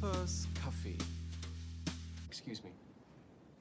[0.00, 0.96] Coopers Kaffee.
[2.26, 2.70] Excuse me.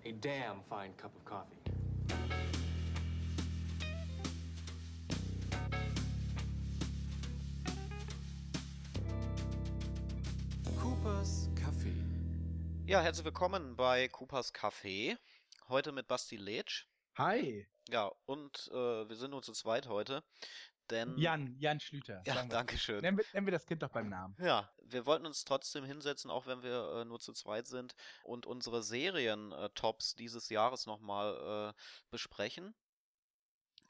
[0.06, 1.58] A damn fine cup of coffee.
[10.80, 11.94] Coopers Kaffee.
[12.86, 15.18] Ja, herzlich willkommen bei Coopers Café.
[15.68, 16.86] Heute mit Basti Letsch.
[17.18, 20.24] Hi, Ja, und äh, wir sind nur zu zweit heute,
[20.92, 21.18] denn...
[21.18, 22.22] Jan, Jan Schlüter.
[22.26, 23.02] Ja, danke schön.
[23.02, 24.36] Nennen wir, nennen wir das Kind doch beim Namen.
[24.40, 28.46] Ja, wir wollten uns trotzdem hinsetzen, auch wenn wir äh, nur zu zweit sind, und
[28.46, 32.76] unsere Serien-Tops dieses Jahres nochmal äh, besprechen.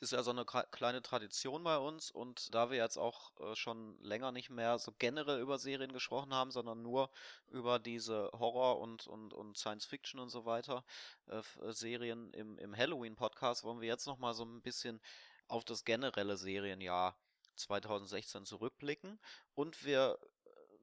[0.01, 4.01] Ist ja so eine kleine Tradition bei uns und da wir jetzt auch äh, schon
[4.01, 7.11] länger nicht mehr so generell über Serien gesprochen haben, sondern nur
[7.49, 10.85] über diese Horror- und, und, und Science-Fiction und so weiter
[11.27, 11.41] äh,
[11.73, 15.01] Serien im, im Halloween-Podcast, wollen wir jetzt nochmal so ein bisschen
[15.49, 17.17] auf das generelle Serienjahr
[17.55, 19.19] 2016 zurückblicken
[19.53, 20.17] und wir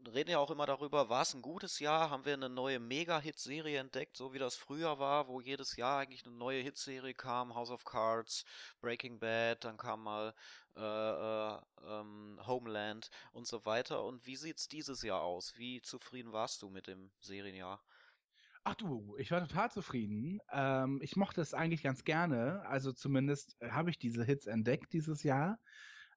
[0.05, 2.11] äh, reden ja auch immer darüber, war es ein gutes Jahr?
[2.11, 6.27] Haben wir eine neue Mega-Hit-Serie entdeckt, so wie das früher war, wo jedes Jahr eigentlich
[6.27, 8.45] eine neue Hitserie kam, House of Cards,
[8.81, 10.35] Breaking Bad, dann kam mal
[10.77, 14.05] äh, äh, ähm, Homeland und so weiter.
[14.05, 15.57] Und wie sieht's dieses Jahr aus?
[15.57, 17.83] Wie zufrieden warst du mit dem Serienjahr?
[18.69, 20.41] Ach du, ich war total zufrieden.
[20.53, 22.63] Ähm, ich mochte es eigentlich ganz gerne.
[22.67, 25.61] Also zumindest äh, habe ich diese Hits entdeckt dieses Jahr.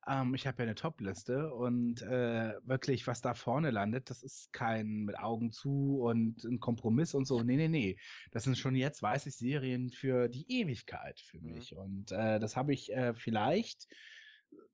[0.08, 4.52] Ähm, ich habe ja eine Top-Liste und äh, wirklich, was da vorne landet, das ist
[4.52, 7.44] kein mit Augen zu und ein Kompromiss und so.
[7.44, 7.97] Nee, nee, nee.
[8.31, 11.52] Das sind schon jetzt, weiß ich, Serien für die Ewigkeit für Mhm.
[11.53, 11.75] mich.
[11.75, 13.86] Und äh, das habe ich äh, vielleicht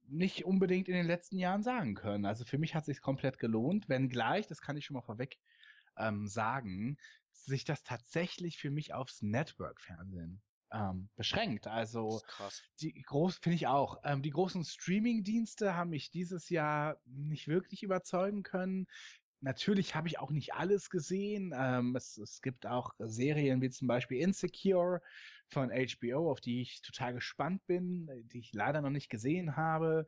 [0.08, 2.26] nicht unbedingt in den letzten Jahren sagen können.
[2.26, 5.40] Also für mich hat sich komplett gelohnt, wenngleich, das kann ich schon mal vorweg
[5.98, 6.98] ähm, sagen,
[7.44, 10.42] sich das tatsächlich für mich aufs Network-Fernsehen
[10.72, 11.68] ähm, beschränkt.
[11.68, 12.62] Also krass.
[12.82, 14.00] die groß finde ich auch.
[14.04, 18.88] Ähm, die großen Streaming-Dienste haben mich dieses Jahr nicht wirklich überzeugen können.
[19.42, 21.54] Natürlich habe ich auch nicht alles gesehen.
[21.56, 25.02] Ähm, es, es gibt auch Serien wie zum Beispiel Insecure
[25.50, 30.08] von HBO, auf die ich total gespannt bin, die ich leider noch nicht gesehen habe.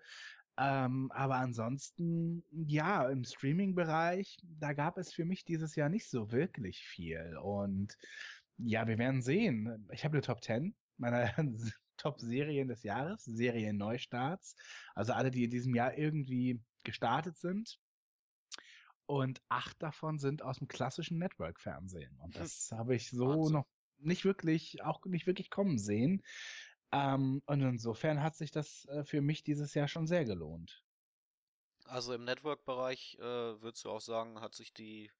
[0.59, 6.31] Ähm, aber ansonsten, ja, im Streaming-Bereich, da gab es für mich dieses Jahr nicht so
[6.31, 7.37] wirklich viel.
[7.41, 7.95] Und
[8.57, 9.87] ja, wir werden sehen.
[9.91, 11.31] Ich habe eine Top 10 meiner
[11.97, 14.55] Top-Serien des Jahres, Serien-Neustarts.
[14.95, 17.79] Also alle, die in diesem Jahr irgendwie gestartet sind.
[19.05, 22.17] Und acht davon sind aus dem klassischen Network-Fernsehen.
[22.19, 23.53] Und das habe ich so Wahnsinn.
[23.53, 23.67] noch
[23.99, 26.23] nicht wirklich, auch nicht wirklich kommen sehen.
[26.91, 30.83] Ähm, und insofern hat sich das äh, für mich dieses Jahr schon sehr gelohnt.
[31.85, 35.11] Also im Network-Bereich äh, würdest du auch sagen, hat sich die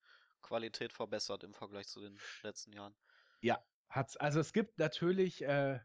[0.42, 2.96] Qualität verbessert im Vergleich zu den letzten Jahren.
[3.42, 4.18] Ja, hat's.
[4.18, 5.80] Also es gibt natürlich, äh,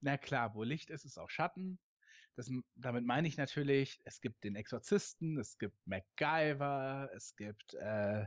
[0.00, 1.78] na klar, wo Licht ist, ist auch Schatten.
[2.36, 8.26] Das, damit meine ich natürlich, es gibt den Exorzisten, es gibt MacGyver, es gibt äh,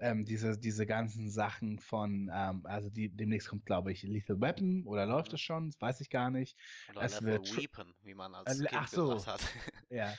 [0.00, 4.84] ähm, diese, diese ganzen Sachen von, ähm, also die, demnächst kommt, glaube ich, Lethal Weapon
[4.86, 5.34] oder läuft Mhm.
[5.34, 5.70] es schon?
[5.70, 6.58] Das weiß ich gar nicht.
[6.90, 9.26] Oder Es Level wird Weapon, wie man als Äh, Kind ach so.
[9.26, 9.40] hat.
[9.90, 10.14] Ja,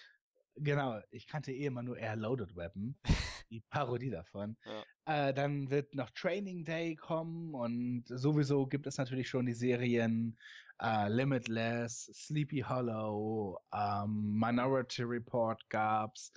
[0.56, 1.00] genau.
[1.12, 3.00] Ich kannte eh immer nur Air Loaded Weapon,
[3.50, 4.58] die Parodie davon.
[4.66, 4.84] Ja.
[5.06, 10.38] Äh, dann wird noch Training Day kommen und sowieso gibt es natürlich schon die Serien
[10.82, 16.32] äh, Limitless, Sleepy Hollow, ähm, Minority Report gab's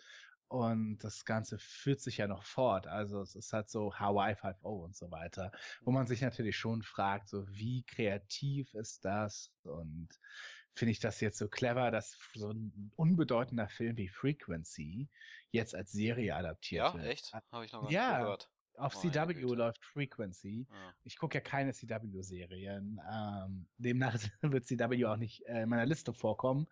[0.52, 2.86] und das Ganze führt sich ja noch fort.
[2.86, 5.50] Also es ist halt so Hawaii 5.0 und so weiter,
[5.82, 10.08] wo man sich natürlich schon fragt, so wie kreativ ist das und
[10.74, 15.08] finde ich das jetzt so clever, dass so ein unbedeutender Film wie Frequency
[15.52, 17.06] jetzt als Serie adaptiert Ja, wird.
[17.06, 17.32] echt?
[17.32, 18.18] Habe ich noch gar Ja.
[18.20, 18.50] gehört.
[18.74, 20.66] Auf Meine CW läuft Frequency.
[20.70, 20.94] Ja.
[21.04, 23.00] Ich gucke ja keine CW-Serien.
[23.10, 26.66] Ähm, demnach wird CW auch nicht äh, in meiner Liste vorkommen.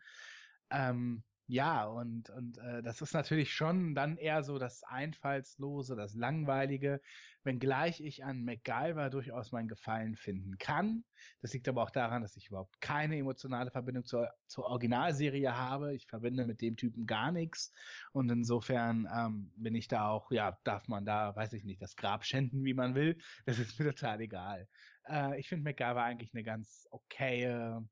[0.70, 6.14] Ähm, ja, und, und äh, das ist natürlich schon dann eher so das Einfallslose, das
[6.14, 7.00] Langweilige,
[7.42, 11.04] wenngleich ich an MacGyver durchaus meinen Gefallen finden kann.
[11.42, 15.92] Das liegt aber auch daran, dass ich überhaupt keine emotionale Verbindung zur, zur Originalserie habe.
[15.97, 17.72] Ich verbinde mit dem Typen gar nichts.
[18.12, 21.96] Und insofern ähm, bin ich da auch, ja, darf man da, weiß ich nicht, das
[21.96, 23.18] Grab schänden, wie man will.
[23.44, 24.68] Das ist mir total egal.
[25.08, 27.84] Äh, ich finde MacGyver eigentlich eine ganz okaye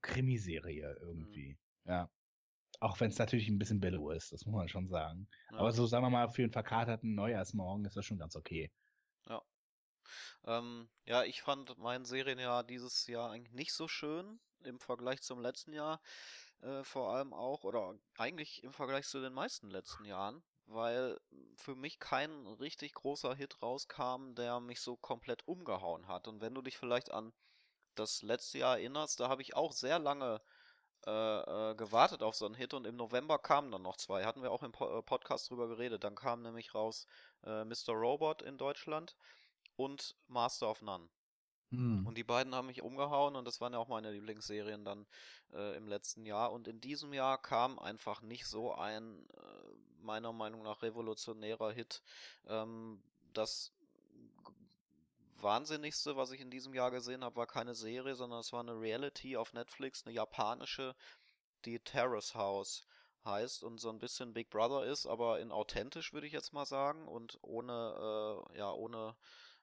[0.00, 1.58] Krimiserie irgendwie.
[1.90, 2.08] Ja.
[2.78, 5.28] Auch wenn es natürlich ein bisschen billow ist, das muss man schon sagen.
[5.50, 5.58] Ja.
[5.58, 8.70] Aber so, sagen wir mal, für einen verkaterten Neujahrsmorgen ist das schon ganz okay.
[9.26, 9.42] Ja.
[10.44, 15.40] Ähm, ja, ich fand mein Serienjahr dieses Jahr eigentlich nicht so schön im Vergleich zum
[15.40, 16.00] letzten Jahr.
[16.62, 21.18] Äh, vor allem auch, oder eigentlich im Vergleich zu den meisten letzten Jahren, weil
[21.56, 26.28] für mich kein richtig großer Hit rauskam, der mich so komplett umgehauen hat.
[26.28, 27.32] Und wenn du dich vielleicht an
[27.96, 30.40] das letzte Jahr erinnerst, da habe ich auch sehr lange
[31.06, 34.24] äh, äh, gewartet auf so einen Hit und im November kamen dann noch zwei.
[34.24, 36.04] Hatten wir auch im po äh, Podcast drüber geredet.
[36.04, 37.06] Dann kam nämlich raus
[37.44, 37.92] äh, Mr.
[37.94, 39.16] Robot in Deutschland
[39.76, 41.08] und Master of None.
[41.70, 42.06] Hm.
[42.06, 45.06] Und die beiden haben mich umgehauen und das waren ja auch meine Lieblingsserien dann
[45.52, 46.52] äh, im letzten Jahr.
[46.52, 52.02] Und in diesem Jahr kam einfach nicht so ein, äh, meiner Meinung nach, revolutionärer Hit.
[52.46, 53.72] Ähm, das
[55.42, 58.78] Wahnsinnigste, was ich in diesem Jahr gesehen habe, war keine Serie, sondern es war eine
[58.78, 60.94] Reality auf Netflix, eine japanische,
[61.64, 62.86] die Terrace House
[63.24, 66.64] heißt und so ein bisschen Big Brother ist, aber in authentisch würde ich jetzt mal
[66.64, 69.14] sagen und ohne, äh, ja, ohne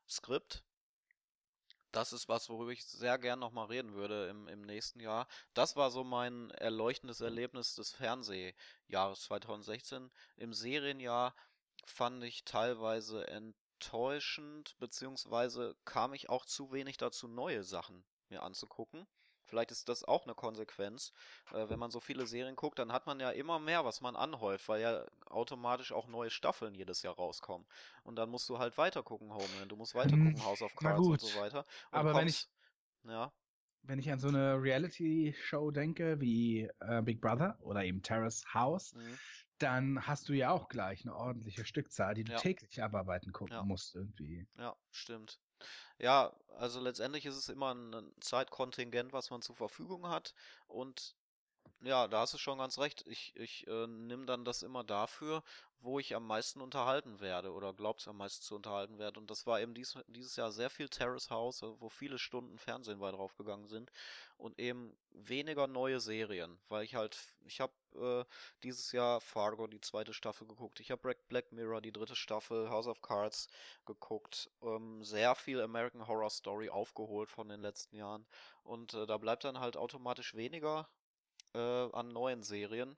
[0.08, 0.64] Skript
[1.92, 5.28] das ist was, worüber ich sehr gern nochmal reden würde im, im nächsten Jahr.
[5.54, 10.12] Das war so mein erleuchtendes Erlebnis des Fernsehjahres 2016.
[10.36, 11.34] Im Serienjahr
[11.86, 13.26] fand ich teilweise
[13.78, 19.08] enttäuschend, beziehungsweise kam ich auch zu wenig dazu, neue Sachen mir anzugucken.
[19.46, 21.14] Vielleicht ist das auch eine Konsequenz.
[21.52, 24.16] Äh, wenn man so viele Serien guckt, dann hat man ja immer mehr, was man
[24.18, 27.66] anhäuft, weil ja automatisch auch neue Staffeln jedes Jahr rauskommen.
[28.04, 29.72] Und dann musst du halt weiter gucken, Homeland.
[29.72, 31.66] Du musst weiter Hm, gucken, House of Cards und so weiter.
[31.92, 32.50] Und Aber wenn ich, kommst,
[33.04, 33.32] ja,
[33.84, 38.94] wenn ich an so eine Reality-Show denke, wie äh, Big Brother oder eben Terrace House,
[38.94, 39.20] mhm,
[39.64, 42.44] dann hast du ja auch gleich eine ordentliche Stückzahl, die du Ja.
[42.44, 43.68] täglich abarbeiten gucken Ja.
[43.68, 44.48] musst irgendwie.
[44.58, 45.42] ja, stimmt.
[46.00, 50.34] Ja, also letztendlich ist es immer ein Zeitkontingent, was man zur Verfügung hat.
[50.68, 51.18] Und
[51.82, 53.06] ja, da hast du schon ganz recht.
[53.08, 55.44] Ich, ich äh, nehme dann das immer dafür,
[55.80, 59.20] wo ich am meisten unterhalten werde oder glaub's am meisten zu unterhalten werde.
[59.20, 62.58] Und das war eben dies, dieses Jahr sehr viel Terrace House, äh, wo viele Stunden
[62.58, 63.92] Fernsehen bei draufgegangen sind
[64.38, 68.26] und eben weniger neue Serien, weil ich halt, ich habe äh,
[68.64, 72.70] dieses Jahr Fargo die zweite Staffel geguckt, ich habe Black, Black Mirror die dritte Staffel,
[72.70, 73.48] House of Cards
[73.86, 78.26] geguckt, ähm, sehr viel American Horror Story aufgeholt von den letzten Jahren
[78.64, 80.88] und äh, da bleibt dann halt automatisch weniger
[81.58, 82.96] äh, an neuen Serien.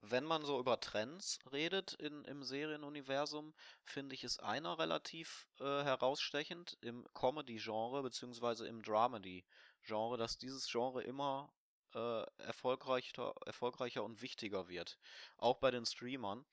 [0.00, 3.54] Wenn man so über Trends redet in, im Serienuniversum,
[3.84, 11.04] finde ich es einer relativ äh, herausstechend im Comedy-Genre beziehungsweise im Dramedy-Genre, dass dieses Genre
[11.04, 11.52] immer
[11.94, 14.98] äh, erfolgreicher, erfolgreicher und wichtiger wird.
[15.36, 16.44] Auch bei den Streamern.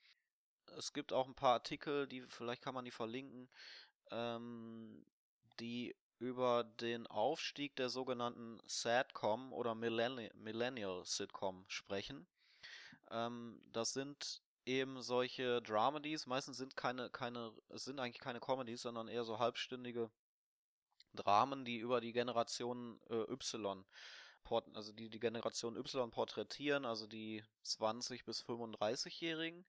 [0.76, 3.50] Es gibt auch ein paar Artikel, die vielleicht kann man die verlinken,
[4.12, 5.04] ähm,
[5.58, 12.26] die über den Aufstieg der sogenannten Sadcom oder Millenni Millennial Sitcom sprechen.
[13.10, 18.82] Ähm, das sind eben solche Dramedies, meistens sind keine, keine, es sind eigentlich keine Comedies,
[18.82, 20.10] sondern eher so halbstündige
[21.14, 23.84] Dramen, die über die Generation äh, Y,
[24.74, 29.64] also die die Generation Y porträtieren, also die 20 bis 35-Jährigen.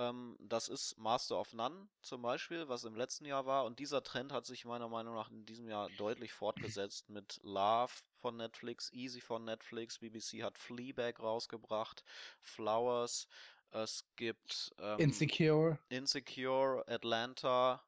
[0.00, 3.66] Ähm, das ist Master of None zum Beispiel, was im letzten Jahr war.
[3.66, 7.92] Und dieser Trend hat sich meiner Meinung nach in diesem Jahr deutlich fortgesetzt mit Love
[8.20, 12.02] von Netflix, Easy von Netflix, BBC hat Fleabag rausgebracht,
[12.40, 13.28] Flowers,
[13.72, 15.78] es gibt ähm, Insecure.
[15.90, 17.82] Insecure, Atlanta,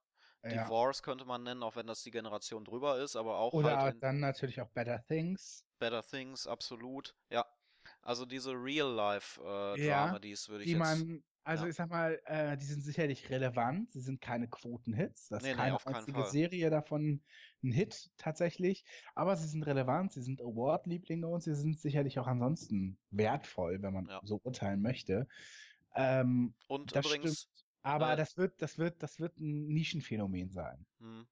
[0.44, 0.64] Ja.
[0.64, 4.02] Divorce könnte man nennen, auch wenn das die Generation drüber ist, aber auch Oder halt
[4.02, 5.64] dann natürlich auch Better Things.
[5.78, 7.14] Better Things, absolut.
[7.30, 7.46] Ja.
[8.02, 10.80] Also diese Real-Life-Dramedies Ja, würde ich die jetzt.
[10.80, 11.68] man, also ja.
[11.68, 13.92] ich sag mal, äh, die sind sicherlich relevant.
[13.92, 15.28] Sie sind keine Quotenhits.
[15.28, 16.24] Das Nee, ist nee, keine keinen einzige.
[16.24, 17.22] Serie davon
[17.62, 18.84] ein Hit tatsächlich.
[19.14, 23.92] Aber sie sind relevant, sie sind Award-Lieblinge und sie sind sicherlich auch ansonsten wertvoll, wenn
[23.94, 24.22] man Ja.
[24.22, 25.28] so urteilen möchte.
[25.94, 27.66] Ähm, Und übrigens, stimmt.
[27.82, 30.86] Aber äh, das wird, das wird, das wird ein Nischenphänomen sein.
[31.00, 31.26] hm.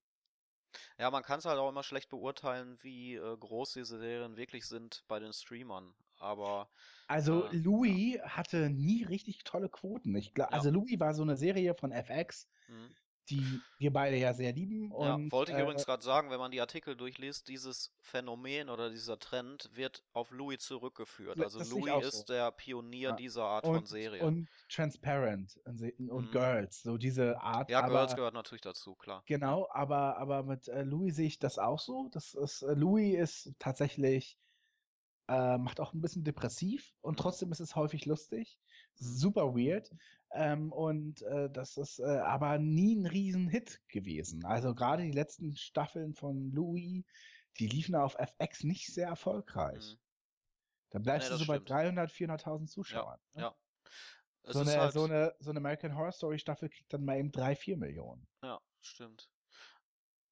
[0.99, 4.67] Ja, man kann es halt auch immer schlecht beurteilen, wie äh, groß diese Serien wirklich
[4.67, 5.95] sind bei den Streamern.
[6.21, 6.71] Aber
[7.07, 10.15] Also äh, ja, Louis hatte nie richtig tolle Quoten.
[10.17, 10.57] Ich glaube, ja.
[10.57, 12.97] also Louis war so eine Serie von FX, Hm.
[13.29, 16.39] die wir beide ja sehr lieben Ja, und wollte ich äh, übrigens gerade sagen, wenn
[16.39, 21.39] man die Artikel durchliest, dieses Phänomen oder dieser Trend wird auf Louis zurückgeführt.
[21.39, 22.33] Ja, Also Louis ist so.
[22.35, 23.17] der Pionier Ja.
[23.17, 24.25] dieser Art von und, Serie.
[24.25, 26.31] und Transparent und, und Mhm.
[26.31, 27.69] Girls, so diese Art.
[27.69, 29.25] Ja, Girls aber gehört natürlich dazu, klar.
[29.27, 32.09] genau, aber aber mit äh, Louis sehe ich das auch so.
[32.13, 34.39] Das ist äh, Louis ist tatsächlich
[35.31, 37.21] äh, macht auch ein bisschen depressiv und Mhm.
[37.21, 38.61] trotzdem ist es häufig lustig,
[39.01, 39.25] Mhm.
[39.25, 39.91] super weird.
[40.33, 44.45] Ähm, und äh, das ist äh, aber nie ein Riesenhit gewesen.
[44.45, 47.05] Also gerade die letzten Staffeln von Louis,
[47.59, 49.97] die liefen auf FX nicht sehr erfolgreich.
[49.97, 50.01] Mhm.
[50.91, 51.71] Da bleibst Nee, du das so bei stimmt.
[51.71, 53.21] 300, 400.000 Ja, Zuschauern.
[53.35, 53.43] ne?
[53.43, 53.57] ja.
[54.47, 57.33] So eine, halt, so eine, so eine American Horror Story Staffel kriegt dann mal eben
[57.33, 58.29] 3, 4 Millionen.
[58.43, 59.31] ja, stimmt.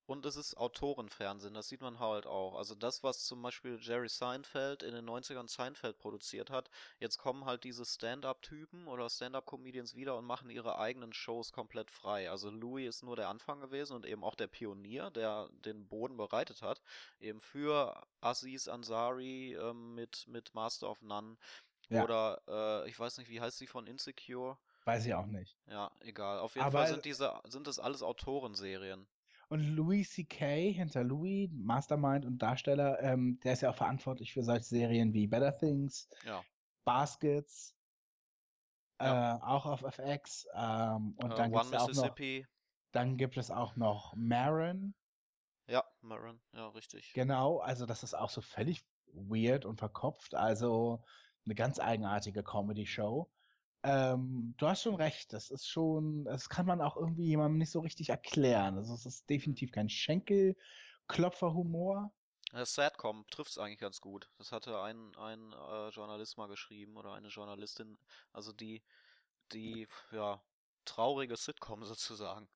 [0.09, 2.57] Und es ist Autorenfernsehen, das sieht man halt auch.
[2.57, 7.45] Also das, was zum Beispiel Jerry Seinfeld in den 90ern Seinfeld produziert hat, jetzt kommen
[7.45, 12.31] halt diese Stand-up-Typen oder Stand-up-Comedians wieder und machen ihre eigenen Shows komplett frei.
[12.31, 16.17] Also Louis ist nur der Anfang gewesen und eben auch der Pionier, der den Boden
[16.17, 16.81] bereitet hat,
[17.21, 21.37] eben für Aziz Ansari ähm, mit, mit Master of None.
[21.91, 22.05] Ja.
[22.05, 24.57] Oder äh, ich weiß nicht, wie heißt sie von Insecure?
[24.87, 25.55] Weiß ich auch nicht.
[25.67, 26.39] Ja, egal.
[26.39, 29.07] Auf jeden Aber- Fall sind diese, sind das alles Autorenserien.
[29.51, 30.73] Und Louis C.K.
[30.73, 35.27] hinter Louis, Mastermind und Darsteller, ähm, der ist ja auch verantwortlich für solche Serien wie
[35.27, 36.45] Better Things, Ja.
[36.85, 37.75] Baskets,
[39.01, 39.37] Ja.
[39.37, 40.47] äh, auch auf FX.
[40.55, 42.17] Ähm, und Äh, dann One gibt's auch noch,
[42.93, 44.95] dann gibt es auch noch Maron.
[45.67, 47.13] Ja, Maron, ja, richtig.
[47.15, 50.35] Genau, also das ist auch so völlig weird und verkopft.
[50.35, 51.05] Also
[51.45, 53.31] eine ganz eigenartige Comedy-Show.
[53.83, 57.71] Ähm, du hast schon recht, das ist schon, das kann man auch irgendwie jemandem nicht
[57.71, 58.77] so richtig erklären.
[58.77, 62.13] Also es ist definitiv kein Schenkelklopferhumor.
[62.53, 64.29] Äh, Sadcom trifft es eigentlich ganz gut.
[64.39, 67.99] Das hatte ein, ein äh, Journalist mal geschrieben oder eine Journalistin.
[68.33, 68.83] Also die,
[69.53, 70.43] die, ja,
[70.89, 72.49] traurige Sitcom sozusagen.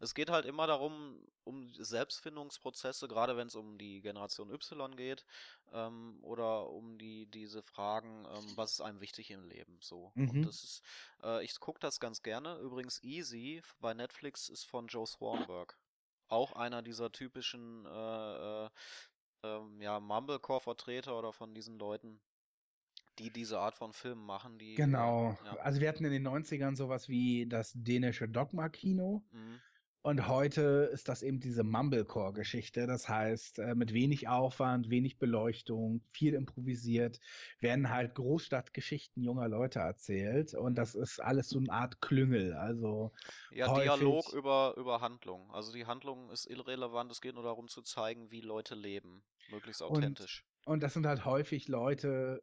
[0.00, 5.24] Es geht halt immer darum, um Selbstfindungsprozesse, gerade wenn es um die Generation Y geht,
[5.72, 10.12] ähm, oder um die, diese Fragen, ähm, was ist einem wichtig im Leben, so.
[10.14, 10.30] Mhm.
[10.30, 10.82] Und das ist,
[11.22, 12.58] äh, ich gucke das ganz gerne.
[12.58, 15.78] Übrigens, Easy bei Netflix ist von Joe Swanberg.
[16.28, 18.70] Auch einer dieser typischen, äh, äh,
[19.44, 22.20] ähm, ja, Mumblecore-Vertreter oder von diesen Leuten,
[23.18, 24.72] die diese Art von Filmen machen, die.
[24.72, 25.36] äh, Genau.
[25.44, 25.56] Ja.
[25.58, 29.22] Also wir hatten in den 90ern sowas wie das dänische Dogma-Kino.
[29.32, 29.60] Mhm.
[30.00, 32.86] Und heute ist das eben diese Mumblecore-Geschichte.
[32.86, 37.18] Das heißt, äh, mit wenig Aufwand, wenig Beleuchtung, viel improvisiert,
[37.60, 40.54] werden halt Großstadtgeschichten junger Leute erzählt.
[40.54, 42.54] Und das ist alles so eine Art Klüngel.
[42.54, 43.12] Also
[43.50, 45.50] Ja, Dialog über, über Handlung.
[45.50, 49.24] Also die Handlung ist irrelevant, es geht nur darum zu zeigen, wie Leute leben.
[49.50, 50.44] Möglichst Und- authentisch.
[50.64, 52.42] Und das sind halt häufig Leute,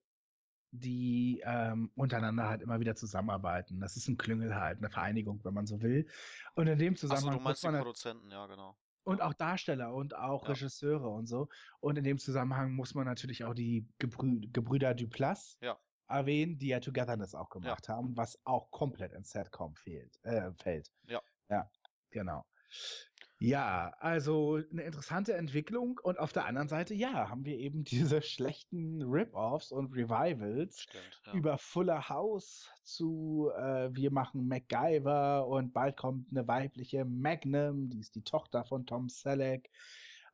[0.79, 3.79] die ähm, untereinander halt immer wieder zusammenarbeiten.
[3.79, 6.07] Das ist ein Klüngel halt, eine Vereinigung, wenn man so will.
[6.55, 8.77] Und in dem Achso, Zusammenhang du muss meinst die man Produzenten, ja, genau.
[9.03, 10.49] und auch Darsteller und auch Ja.
[10.49, 11.49] Regisseure und so.
[11.79, 15.77] Und in dem Zusammenhang muss man natürlich auch die Gebrü Gebrüder Duplass Ja.
[16.07, 20.91] erwähnen, die ja Togetherness auch gemacht haben, was auch komplett ins Setcom fehlt, äh, fällt.
[21.07, 21.21] Ja.
[21.49, 21.69] Ja,
[22.11, 22.45] genau.
[23.45, 28.23] Ja, also eine interessante Entwicklung und auf der anderen Seite, ja, haben wir eben diese
[28.23, 31.21] schlechten Rip-Offs und Revivals Stimmt.
[31.27, 31.33] Ja.
[31.33, 37.99] über Fuller House zu äh, wir machen MacGyver und bald kommt eine weibliche Magnum, die
[37.99, 39.69] ist die Tochter von Tom Selleck.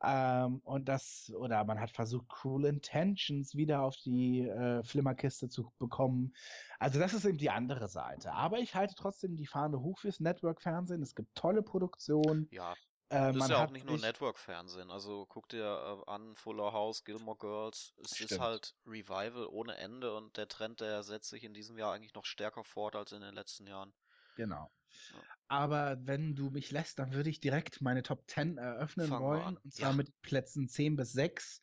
[0.02, 5.70] Ähm, und das, oder man hat versucht, Cruel Intentions wieder auf die äh, Flimmerkiste zu
[5.78, 6.34] bekommen.
[6.78, 8.32] Also das ist eben die andere Seite.
[8.32, 11.02] Aber ich halte trotzdem die Fahne hoch fürs Network-Fernsehen.
[11.02, 12.48] Es gibt tolle Produktionen.
[12.50, 12.74] ja,
[13.12, 14.90] Äh, ist man ja auch nicht nur Network-Fernsehen.
[14.90, 17.94] Also guck dir äh, an, Fuller House, Gilmore Girls.
[18.02, 18.40] Es ist Stimmt.
[18.40, 22.24] halt Revival ohne Ende und der Trend, der setzt sich in diesem Jahr eigentlich noch
[22.24, 23.94] stärker fort als in den letzten Jahren.
[24.34, 24.72] Genau.
[25.10, 25.26] Ja.
[25.48, 29.56] Aber wenn du mich lässt, dann würde ich direkt meine Top 10 eröffnen Fangen wollen.
[29.58, 29.96] Und zwar Ja.
[29.96, 31.60] mit Plätzen 10 bis 6.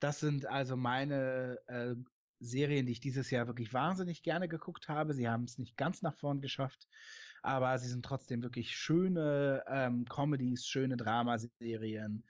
[0.00, 1.94] Das sind also meine äh,
[2.40, 5.14] Serien, die ich dieses Jahr wirklich wahnsinnig gerne geguckt habe.
[5.14, 6.88] Sie haben es nicht ganz nach vorn geschafft,
[7.42, 12.24] aber sie sind trotzdem wirklich schöne ähm, Comedies, schöne Dramaserien.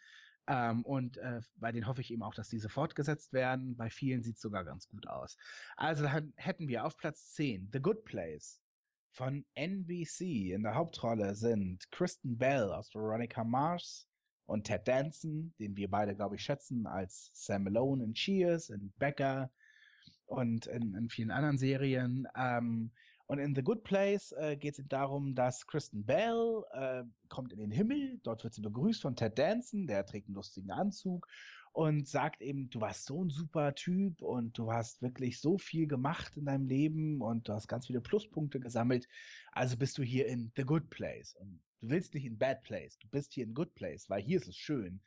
[0.47, 3.77] Ähm, und äh, bei denen hoffe ich eben auch, dass diese fortgesetzt werden.
[3.77, 5.37] Bei vielen sieht es sogar ganz gut aus.
[5.77, 8.61] Also hätten wir auf Platz 10 The Good Place
[9.13, 10.53] von NBC.
[10.53, 14.07] In der Hauptrolle sind Kristen Bell aus Veronica Mars
[14.47, 18.93] und Ted Danson, den wir beide, glaube ich, schätzen, als Sam Malone in Cheers, in
[18.99, 19.51] Becker
[20.27, 22.27] und in, in vielen anderen Serien.
[22.37, 22.91] Ähm,
[23.31, 27.61] und in The Good Place äh, geht es darum, dass Kristen Bell äh, kommt in
[27.61, 28.19] den Himmel.
[28.25, 31.29] Dort wird sie begrüßt von Ted Danson, der trägt einen lustigen Anzug
[31.71, 35.87] und sagt eben, du warst so ein super Typ und du hast wirklich so viel
[35.87, 39.07] gemacht in deinem Leben und du hast ganz viele Pluspunkte gesammelt.
[39.53, 42.99] Also bist du hier in The Good Place und du willst nicht in Bad Place.
[42.99, 45.01] Du bist hier in Good Place, weil hier ist es schön.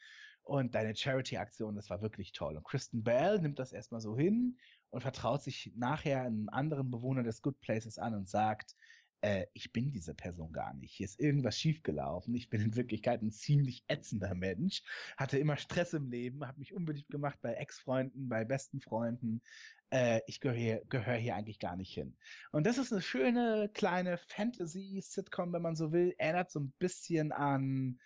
[0.43, 2.55] Und deine Charity-Aktion, das war wirklich toll.
[2.55, 4.57] Und Kristen Bell nimmt das erstmal so hin
[4.93, 8.75] und vertraut sich nachher einem anderen Bewohner des Good Places an und sagt,
[9.21, 10.93] äh, ich bin diese Person gar nicht.
[10.93, 12.35] Hier ist irgendwas schiefgelaufen.
[12.35, 14.83] Ich bin in Wirklichkeit ein ziemlich ätzender Mensch.
[15.17, 19.41] Hatte immer Stress im Leben, habe mich unbeliebt gemacht bei Ex-Freunden, bei besten Freunden.
[19.89, 22.15] Äh, ich gehöre hier, gehör hier eigentlich gar nicht hin.
[22.51, 26.13] Und das ist eine schöne kleine Fantasy-Sitcom, wenn man so will.
[26.19, 27.97] Erinnert so ein bisschen an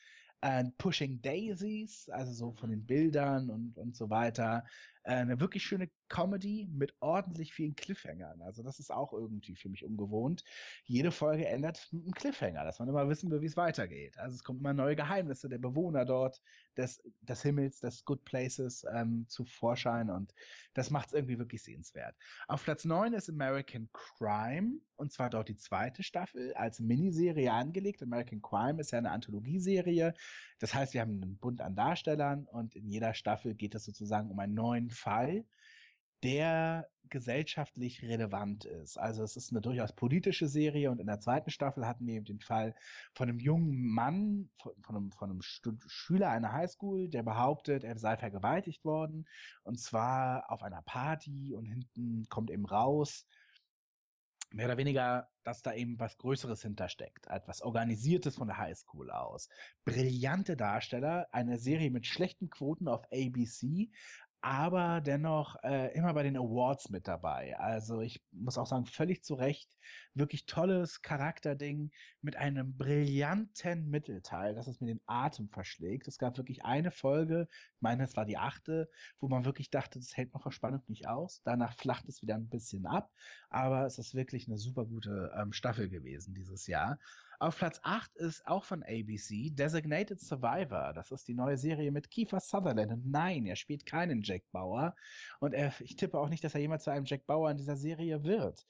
[0.42, 4.66] äh, Pushing Daisies, also so von den Bildern und, und so weiter.
[5.08, 8.42] Äh, eine wirklich schöne Comedy mit ordentlich vielen Cliffhangern.
[8.42, 10.44] Also das ist auch irgendwie für mich ungewohnt.
[10.84, 14.18] Jede Folge ändert einen Cliffhanger, dass man immer wissen will, wie es weitergeht.
[14.18, 16.42] Also es kommen immer neue Geheimnisse der Bewohner dort,
[16.76, 20.34] des, des Himmels, des Good Places ähm, zu Vorschein und
[20.74, 22.16] das macht es irgendwie wirklich sehenswert.
[22.50, 28.02] Auf Platz 9 ist American Crime und zwar dort die zweite Staffel als Miniserie angelegt.
[28.04, 30.14] American Crime ist ja eine Anthologieserie.
[30.60, 34.30] Das heißt, wir haben einen Bund an Darstellern und in jeder Staffel geht es sozusagen
[34.30, 35.46] um einen neuen Fall
[36.24, 38.98] der gesellschaftlich relevant ist.
[38.98, 42.26] Also es ist eine durchaus politische Serie und in der zweiten Staffel hatten wir eben
[42.26, 42.76] den Fall
[43.14, 47.98] von einem jungen Mann, von, von einem, von einem Schüler einer Highschool, der behauptet, er
[47.98, 49.26] sei vergewaltigt worden
[49.64, 53.26] und zwar auf einer Party und hinten kommt eben raus,
[54.52, 59.50] mehr oder weniger, dass da eben was Größeres hintersteckt, etwas Organisiertes von der Highschool aus.
[59.86, 63.90] Brillante Darsteller, eine Serie mit schlechten Quoten auf ABC,
[64.42, 67.58] aber dennoch äh, immer bei den Awards mit dabei.
[67.58, 69.76] Also ich muss auch sagen, völlig zu Recht,
[70.18, 76.08] wirklich tolles Charakterding mit einem brillanten Mittelteil, dass es mir den Atem verschlägt.
[76.08, 80.00] Es gab wirklich eine Folge, ich meine, es war die achte, wo man wirklich dachte,
[80.00, 81.42] das hält noch vor Spannung nicht aus.
[81.44, 83.12] Danach flacht es wieder ein bisschen ab,
[83.50, 87.00] aber es ist wirklich eine super gute ähm, Staffel gewesen dieses Jahr.
[87.40, 90.94] Auf Platz 8 ist auch von ABC Designated Survivor.
[90.94, 92.92] Das ist die neue Serie mit Kiefer Sutherland.
[92.92, 94.96] Und nein, er spielt keinen Jack Bauer.
[95.40, 97.76] Und er, ich tippe auch nicht, dass er jemals zu einem Jack Bauer in dieser
[97.76, 98.66] Serie wird.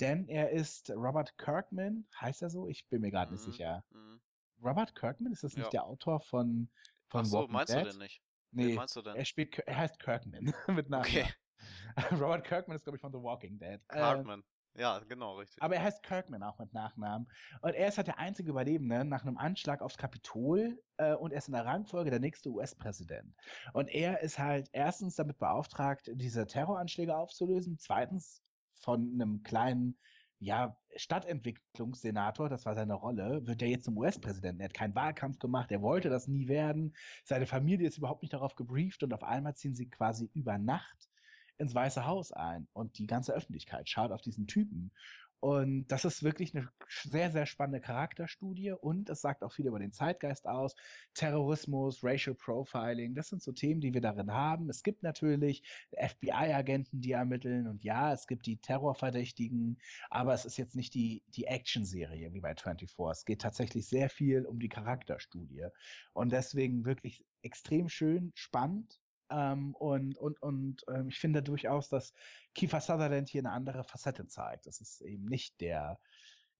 [0.00, 2.06] Denn er ist Robert Kirkman.
[2.20, 2.68] Heißt er so?
[2.68, 3.36] Ich bin mir gerade mhm.
[3.36, 3.84] nicht sicher.
[3.90, 4.20] Mhm.
[4.62, 5.32] Robert Kirkman?
[5.32, 5.70] Ist das nicht ja.
[5.70, 6.68] der Autor von,
[7.08, 7.84] von Ach so, Walking meinst Dead?
[7.84, 8.22] du denn nicht?
[8.50, 9.16] Nee, meinst du denn?
[9.16, 11.04] Er, spielt, er heißt Kirkman mit Namen.
[11.04, 11.26] Okay.
[12.12, 13.80] Robert Kirkman ist, glaube ich, von The Walking Dead.
[13.88, 14.40] Kirkman.
[14.40, 14.44] Äh,
[14.76, 15.62] ja, genau, richtig.
[15.62, 17.28] Aber er heißt Kirkman auch mit Nachnamen.
[17.60, 21.38] Und er ist halt der einzige Überlebende nach einem Anschlag aufs Kapitol äh, und er
[21.38, 23.34] ist in der Rangfolge der nächste US-Präsident.
[23.72, 28.42] Und er ist halt erstens damit beauftragt, diese Terroranschläge aufzulösen, zweitens
[28.84, 29.96] von einem kleinen
[30.38, 34.60] ja, Stadtentwicklungssenator, das war seine Rolle, wird er jetzt zum US-Präsidenten.
[34.60, 36.94] Er hat keinen Wahlkampf gemacht, er wollte das nie werden.
[37.24, 41.08] Seine Familie ist überhaupt nicht darauf gebrieft und auf einmal ziehen sie quasi über Nacht
[41.56, 44.92] ins Weiße Haus ein und die ganze Öffentlichkeit schaut auf diesen Typen.
[45.44, 49.78] Und das ist wirklich eine sehr, sehr spannende Charakterstudie und es sagt auch viel über
[49.78, 50.74] den Zeitgeist aus.
[51.12, 54.70] Terrorismus, Racial Profiling, das sind so Themen, die wir darin haben.
[54.70, 59.76] Es gibt natürlich FBI-Agenten, die ermitteln und ja, es gibt die Terrorverdächtigen,
[60.08, 62.98] aber es ist jetzt nicht die, die Action-Serie wie bei 24.
[63.10, 65.66] Es geht tatsächlich sehr viel um die Charakterstudie
[66.14, 68.98] und deswegen wirklich extrem schön, spannend
[69.30, 72.12] ähm, und und, und ähm, ich finde durchaus, dass
[72.54, 74.66] Kiefer Sutherland hier eine andere Facette zeigt.
[74.66, 75.98] Das ist eben nicht der,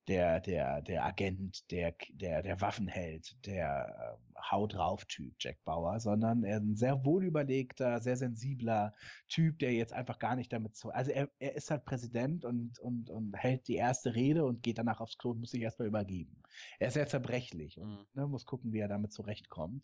[0.08, 5.98] der, der, der Agent, der, der, der Waffenheld, der äh, Haut drauf Typ, Jack Bauer,
[6.00, 8.92] sondern er ein sehr wohlüberlegter, sehr sensibler
[9.28, 12.78] Typ, der jetzt einfach gar nicht damit zu, also er, er ist halt Präsident und,
[12.80, 15.88] und, und hält die erste Rede und geht danach aufs Klo und muss sich erstmal
[15.88, 16.42] übergeben.
[16.78, 18.06] Er ist sehr zerbrechlich und mhm.
[18.12, 19.82] ne, muss gucken, wie er damit zurechtkommt.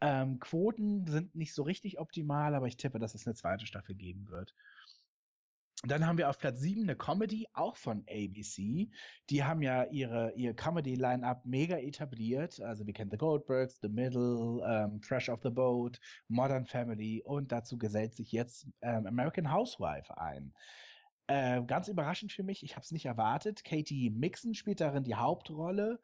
[0.00, 3.94] Ähm, Quoten sind nicht so richtig optimal, aber ich tippe, dass es eine zweite Staffel
[3.94, 4.54] geben wird.
[5.84, 8.90] Dann haben wir auf Platz 7 eine Comedy, auch von ABC.
[9.28, 12.60] Die haben ja ihre, ihr Comedy-Line-Up mega etabliert.
[12.60, 17.52] Also wir kennen The Goldbergs, The Middle, ähm, Fresh of the Boat, Modern Family und
[17.52, 20.54] dazu gesellt sich jetzt ähm, American Housewife ein.
[21.28, 23.62] Äh, ganz überraschend für mich, ich habe es nicht erwartet.
[23.64, 26.00] Katie Mixon spielt darin die Hauptrolle.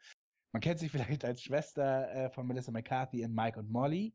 [0.53, 4.15] Man kennt sie vielleicht als Schwester äh, von Melissa McCarthy in Mike und Molly.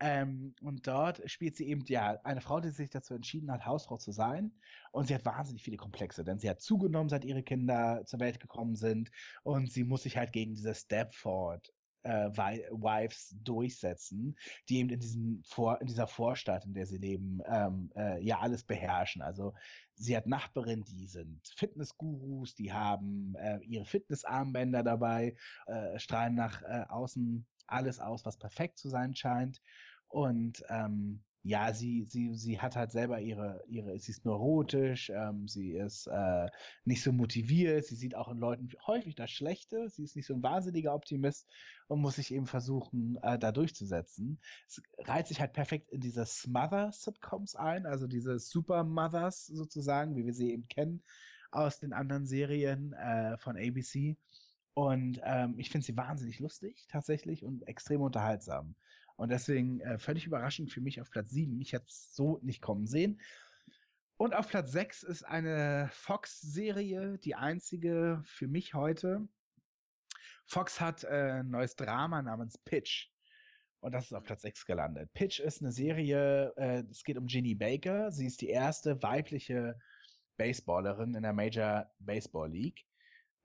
[0.00, 3.96] Ähm, und dort spielt sie eben ja eine Frau, die sich dazu entschieden hat, Hausfrau
[3.98, 4.52] zu sein.
[4.90, 8.40] Und sie hat wahnsinnig viele Komplexe, denn sie hat zugenommen, seit ihre Kinder zur Welt
[8.40, 9.10] gekommen sind.
[9.44, 14.36] Und sie muss sich halt gegen diese Stepford äh, Wives durchsetzen,
[14.68, 18.40] die eben in diesem Vor in dieser Vorstadt, in der sie leben, ähm, äh, ja
[18.40, 19.22] alles beherrschen.
[19.22, 19.54] Also
[20.02, 25.36] sie hat Nachbarinnen, die sind Fitnessgurus, die haben äh, ihre Fitnessarmbänder dabei,
[25.66, 29.62] äh, strahlen nach äh, außen alles aus, was perfekt zu sein scheint.
[30.08, 35.48] Und ähm, ja, sie, sie, sie hat halt selber ihre, ihre, sie ist neurotisch, ähm,
[35.48, 36.46] sie ist äh,
[36.84, 40.34] nicht so motiviert, sie sieht auch in Leuten häufig das Schlechte, sie ist nicht so
[40.34, 41.48] ein wahnsinniger Optimist
[41.88, 44.40] und muss sich eben versuchen, äh, da durchzusetzen.
[44.68, 50.34] Es reiht sich halt perfekt in diese Smother-Sitcoms ein, also diese Super-Mothers sozusagen, wie wir
[50.34, 51.02] sie eben kennen
[51.50, 54.16] aus den anderen Serien äh, von ABC.
[54.74, 58.74] Und ähm, ich finde sie wahnsinnig lustig, tatsächlich, und extrem unterhaltsam.
[59.22, 61.60] Und deswegen äh, völlig überraschend für mich auf Platz 7.
[61.60, 63.20] Ich hätte es so nicht kommen sehen.
[64.16, 69.28] Und auf Platz 6 ist eine Fox-Serie, die einzige für mich heute.
[70.44, 73.10] Fox hat äh, ein neues Drama namens Pitch.
[73.78, 75.08] Und das ist auf Platz 6 gelandet.
[75.14, 78.10] Pitch ist eine Serie, äh, es geht um Ginny Baker.
[78.10, 79.78] Sie ist die erste weibliche
[80.36, 82.84] Baseballerin in der Major Baseball League.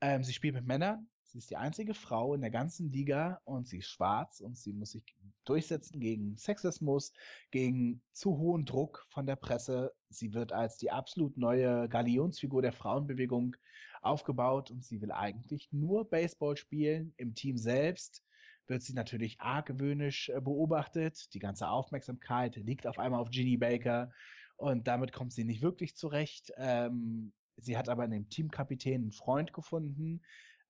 [0.02, 1.08] Ähm, sie spielt mit Männern.
[1.38, 4.74] Sie ist die einzige Frau in der ganzen Liga und sie ist schwarz und sie
[4.74, 5.04] muss sich
[5.46, 7.14] durchsetzen gegen Sexismus,
[7.52, 9.94] gegen zu hohen Druck von der Presse.
[10.10, 13.56] Sie wird als die absolut neue Galionsfigur der Frauenbewegung
[14.02, 17.14] aufgebaut und sie will eigentlich nur Baseball spielen.
[17.18, 18.24] Im Team selbst
[18.66, 21.32] wird sie natürlich argwöhnisch äh, beobachtet.
[21.36, 24.12] Die ganze Aufmerksamkeit liegt auf einmal auf Ginny Baker
[24.56, 26.52] und damit kommt sie nicht wirklich zurecht.
[26.58, 30.24] Ähm, sie hat aber in dem Teamkapitän einen Freund gefunden.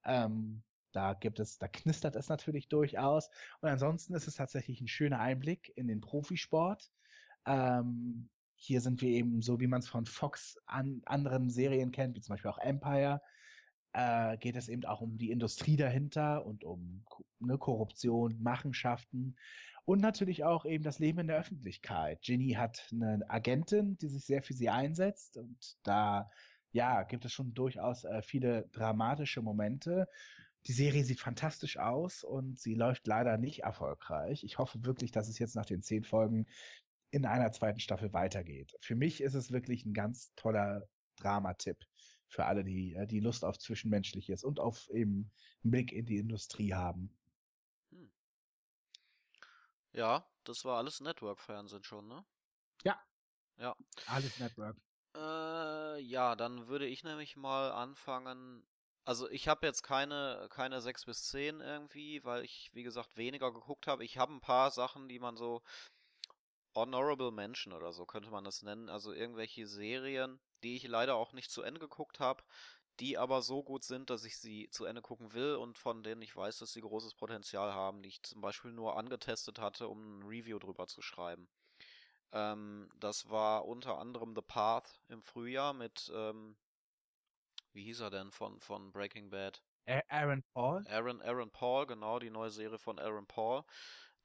[0.08, 3.30] Ähm, da gibt es, da knistert es natürlich durchaus.
[3.62, 6.90] Und ansonsten ist es tatsächlich ein schöner Einblick in den Profisport.
[7.46, 12.16] Ähm, hier sind wir eben so, wie man es von Fox an anderen Serien kennt,
[12.16, 13.22] wie zum Beispiel auch Empire,
[13.94, 17.06] äh, geht es eben auch um die Industrie dahinter und um
[17.40, 19.36] ne, Korruption, Machenschaften
[19.86, 22.22] und natürlich auch eben das Leben in der Öffentlichkeit.
[22.22, 26.30] Ginny hat eine Agentin, die sich sehr für sie einsetzt und da
[26.78, 30.08] ja, gibt es schon durchaus äh, viele dramatische Momente.
[30.68, 34.44] Die Serie sieht fantastisch aus und sie läuft leider nicht erfolgreich.
[34.44, 36.46] Ich hoffe wirklich, dass es jetzt nach den zehn Folgen
[37.10, 38.76] in einer zweiten Staffel weitergeht.
[38.80, 41.84] Für mich ist es wirklich ein ganz toller Dramatipp
[42.28, 45.32] für alle, die, äh, die Lust auf Zwischenmenschliches und auf eben
[45.64, 47.10] einen Blick in die Industrie haben.
[47.90, 48.12] Hm.
[49.94, 52.24] Ja, das war alles Network-Fernsehen schon, ne?
[52.84, 53.02] Ja.
[53.58, 53.76] Ja.
[54.06, 54.78] Alles Network.
[55.18, 58.64] Äh, ja, dann würde ich nämlich mal anfangen.
[59.06, 63.52] Also ich habe jetzt keine, keine 6 bis 10 irgendwie, weil ich, wie gesagt, weniger
[63.54, 64.04] geguckt habe.
[64.04, 65.62] Ich habe ein paar Sachen, die man so
[66.76, 68.88] Honorable Mention oder so könnte man das nennen.
[68.88, 72.42] Also irgendwelche Serien, die ich leider auch nicht zu Ende geguckt habe,
[73.02, 76.22] die aber so gut sind, dass ich sie zu Ende gucken will und von denen
[76.22, 80.20] ich weiß, dass sie großes Potenzial haben, die ich zum Beispiel nur angetestet hatte, um
[80.20, 81.50] ein Review drüber zu schreiben.
[82.32, 86.58] Ähm, das war unter anderem The Path im Frühjahr mit, ähm,
[87.74, 89.62] wie hieß er denn von, von Breaking Bad?
[90.10, 90.84] Aaron Paul?
[90.90, 93.64] Aaron, Aaron Paul, genau, die neue Serie von Aaron Paul.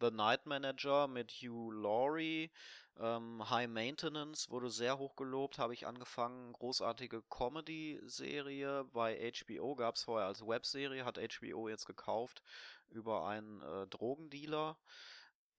[0.01, 2.51] The Night Manager mit Hugh Laurie.
[2.99, 6.53] Ähm, High Maintenance wurde sehr hoch gelobt, habe ich angefangen.
[6.53, 8.85] Großartige Comedy-Serie.
[8.93, 12.43] Bei HBO gab es vorher als Webserie, hat HBO jetzt gekauft
[12.89, 14.77] über einen äh, Drogendealer.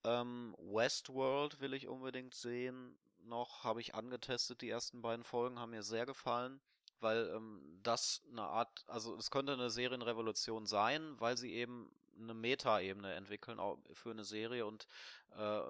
[0.04, 2.96] Ähm, Westworld will ich unbedingt sehen.
[3.20, 6.60] Noch habe ich angetestet, die ersten beiden Folgen haben mir sehr gefallen
[7.04, 12.34] weil ähm, das eine Art, also es könnte eine Serienrevolution sein, weil sie eben eine
[12.34, 13.60] Meta-Ebene entwickeln
[13.92, 14.88] für eine Serie und
[15.36, 15.60] äh,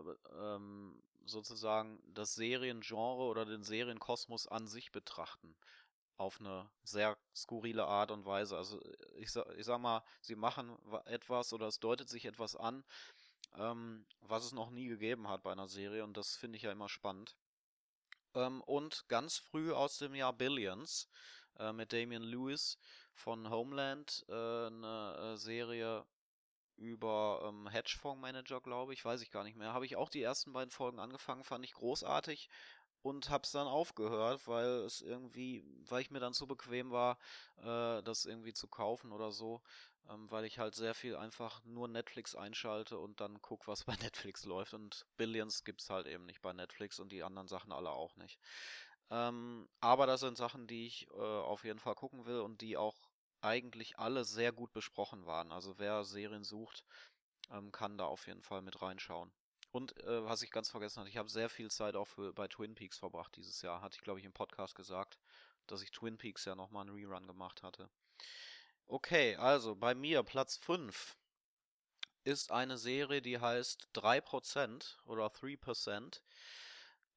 [0.40, 5.54] ähm, sozusagen das Seriengenre oder den Serienkosmos an sich betrachten.
[6.16, 8.56] Auf eine sehr skurrile Art und Weise.
[8.56, 8.80] Also
[9.16, 12.84] ich, sag, ich sag mal, sie machen etwas oder es deutet sich etwas an,
[13.56, 16.72] ähm, was es noch nie gegeben hat bei einer Serie und das finde ich ja
[16.72, 17.36] immer spannend.
[18.34, 21.08] Ähm, und ganz früh aus dem Jahr Billions
[21.58, 22.78] äh, mit Damian Lewis
[23.14, 26.04] von Homeland, äh, eine äh, Serie
[26.76, 29.72] über ähm, Hedgefondsmanager, glaube ich, weiß ich gar nicht mehr.
[29.72, 32.48] Habe ich auch die ersten beiden Folgen angefangen, fand ich großartig
[33.04, 37.18] und habe es dann aufgehört, weil es irgendwie, weil ich mir dann zu bequem war,
[37.58, 39.60] äh, das irgendwie zu kaufen oder so,
[40.08, 43.94] ähm, weil ich halt sehr viel einfach nur Netflix einschalte und dann guck, was bei
[44.00, 47.90] Netflix läuft und Billions gibt's halt eben nicht bei Netflix und die anderen Sachen alle
[47.90, 48.40] auch nicht.
[49.10, 52.78] Ähm, aber das sind Sachen, die ich äh, auf jeden Fall gucken will und die
[52.78, 52.96] auch
[53.42, 55.52] eigentlich alle sehr gut besprochen waren.
[55.52, 56.84] Also wer Serien sucht,
[57.50, 59.30] ähm, kann da auf jeden Fall mit reinschauen.
[59.74, 62.46] Und äh, was ich ganz vergessen hatte, ich habe sehr viel Zeit auch für, bei
[62.46, 63.80] Twin Peaks verbracht dieses Jahr.
[63.80, 65.18] Hatte ich, glaube ich, im Podcast gesagt,
[65.66, 67.90] dass ich Twin Peaks ja nochmal einen Rerun gemacht hatte.
[68.86, 71.16] Okay, also bei mir Platz 5
[72.22, 76.20] ist eine Serie, die heißt 3% oder 3%.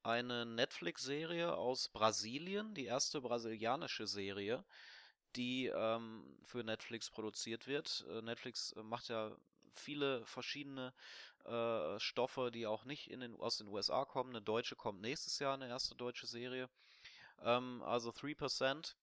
[0.02, 4.64] Eine Netflix-Serie aus Brasilien, die erste brasilianische Serie,
[5.36, 8.04] die ähm, für Netflix produziert wird.
[8.10, 9.36] Äh, Netflix äh, macht ja
[9.78, 10.92] viele verschiedene
[11.44, 14.30] äh, Stoffe, die auch nicht in den, aus den USA kommen.
[14.30, 16.68] Eine deutsche kommt nächstes Jahr, eine erste deutsche Serie.
[17.42, 18.94] Ähm, also 3%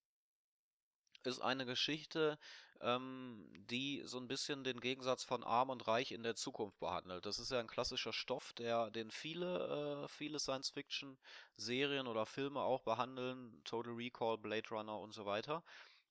[1.23, 2.37] ist eine Geschichte,
[2.81, 7.25] ähm, die so ein bisschen den Gegensatz von Arm und Reich in der Zukunft behandelt.
[7.25, 12.81] Das ist ja ein klassischer Stoff, der den viele, äh, viele Science-Fiction-Serien oder Filme auch
[12.83, 15.63] behandeln, Total Recall, Blade Runner und so weiter.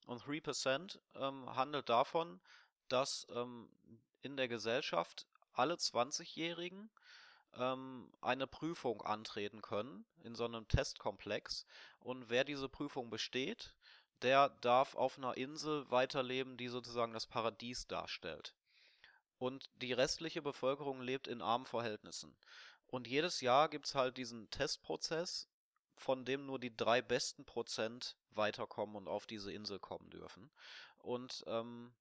[0.07, 2.41] Und 3% ähm, handelt davon,
[2.89, 3.69] dass ähm,
[4.23, 6.91] in der Gesellschaft alle 20-Jährigen
[7.55, 11.67] ähm, eine Prüfung antreten können in so einem Testkomplex.
[12.01, 13.75] Und wer diese Prüfung besteht,
[14.23, 18.55] der darf auf einer Insel weiterleben, die sozusagen das Paradies darstellt.
[19.39, 22.37] und die restliche Bevölkerung lebt in armen Verhältnissen.
[22.87, 25.49] Und jedes Jahr gibt's halt diesen Testprozess,
[25.97, 30.51] von dem nur die drei besten Prozent weiterkommen und auf diese Insel kommen dürfen.
[30.99, 31.95] Und ähm,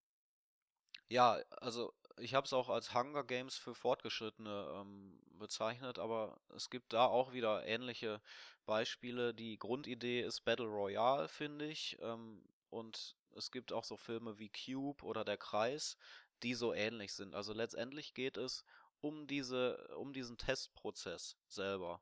[1.10, 6.70] ja, also ich habe es auch als Hunger Games für Fortgeschrittene ähm, bezeichnet, aber es
[6.70, 8.22] gibt da auch wieder ähnliche
[8.66, 9.34] Beispiele.
[9.34, 11.98] Die Grundidee ist Battle Royale, finde ich.
[12.02, 15.98] Ähm, und es gibt auch so Filme wie Cube oder Der Kreis,
[16.44, 17.36] die so ähnlich sind.
[17.36, 18.64] Also letztendlich geht es
[19.02, 22.02] um diese, um diesen Testprozess selber.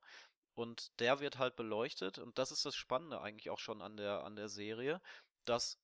[0.53, 4.23] Und der wird halt beleuchtet, und das ist das Spannende eigentlich auch schon an der,
[4.23, 5.01] an der Serie,
[5.45, 5.79] dass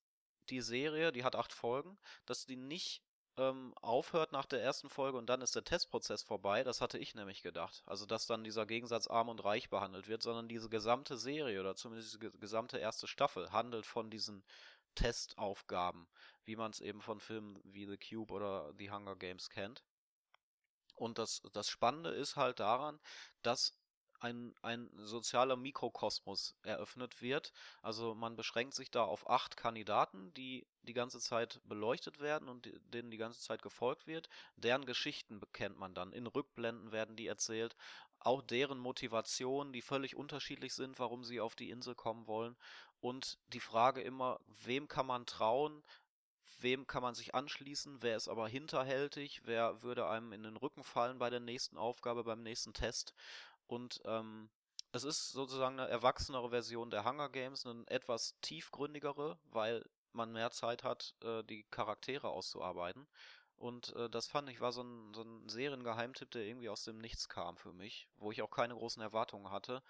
[0.50, 3.02] die Serie, die hat acht Folgen, dass die nicht
[3.38, 6.63] ähm, aufhört nach der ersten Folge und dann ist der Testprozess vorbei.
[6.63, 7.84] Das hatte ich nämlich gedacht.
[7.86, 11.76] Also, dass dann dieser Gegensatz arm und reich behandelt wird, sondern diese gesamte Serie oder
[11.76, 14.43] zumindest die gesamte erste Staffel handelt von diesen
[14.95, 16.08] Testaufgaben,
[16.45, 19.84] wie man es eben von Filmen wie The Cube oder The Hunger Games kennt.
[20.95, 23.00] Und das, das Spannende ist halt daran,
[23.43, 23.78] dass
[24.19, 27.53] ein, ein sozialer Mikrokosmos eröffnet wird.
[27.82, 32.69] Also man beschränkt sich da auf acht Kandidaten, die die ganze Zeit beleuchtet werden und
[32.93, 34.30] denen die ganze Zeit gefolgt wird.
[34.56, 36.13] Deren Geschichten bekennt man dann.
[36.13, 37.75] In Rückblenden werden die erzählt.
[38.19, 42.58] Auch deren Motivationen, die völlig unterschiedlich sind, warum sie auf die Insel kommen wollen.
[42.99, 45.84] Und die Frage immer, wem kann man trauen?
[46.60, 48.01] Wem kann man sich anschließen?
[48.01, 49.41] Wer ist aber hinterhältig?
[49.45, 53.13] Wer würde einem in den Rücken fallen bei der nächsten Aufgabe, beim nächsten Test?
[53.67, 54.49] Und ähm,
[54.91, 60.51] es ist sozusagen eine erwachsenere Version der Hunger Games, eine etwas tiefgründigere, weil man mehr
[60.51, 63.08] Zeit hat, äh, die Charaktere auszuarbeiten.
[63.58, 66.99] Und äh, das fand ich war so ein, so ein Seriengeheimtipp, der irgendwie aus dem
[66.99, 69.82] Nichts kam für mich, wo ich auch keine großen Erwartungen hatte,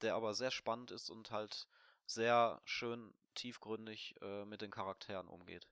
[0.00, 1.68] der aber sehr spannend ist und halt
[2.06, 5.66] sehr schön tiefgründig äh, mit den Charakteren umgeht.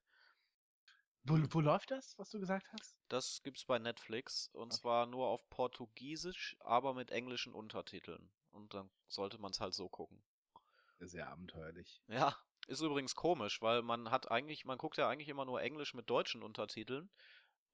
[1.24, 2.98] Wo, wo läuft das, was du gesagt hast?
[3.08, 4.80] Das gibt's bei Netflix und Okay.
[4.80, 8.32] zwar nur auf Portugiesisch, aber mit englischen Untertiteln.
[8.52, 10.22] Und dann sollte man es halt so gucken.
[11.00, 12.00] Sehr abenteuerlich.
[12.08, 15.94] Ja, ist übrigens komisch, weil man hat eigentlich, man guckt ja eigentlich immer nur Englisch
[15.94, 17.10] mit deutschen Untertiteln.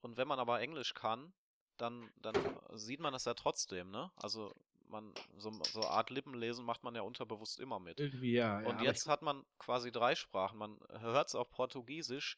[0.00, 1.34] Und wenn man aber Englisch kann,
[1.76, 2.34] dann, dann
[2.74, 4.10] sieht man das ja trotzdem, ne?
[4.16, 4.54] Also
[4.88, 7.98] man, so, so eine Art Lippenlesen macht man ja unterbewusst immer mit.
[7.98, 8.60] Irgendwie ja.
[8.60, 10.58] ja Und aber jetzt hat man quasi drei Sprachen.
[10.58, 12.36] Man hört es auf Portugiesisch,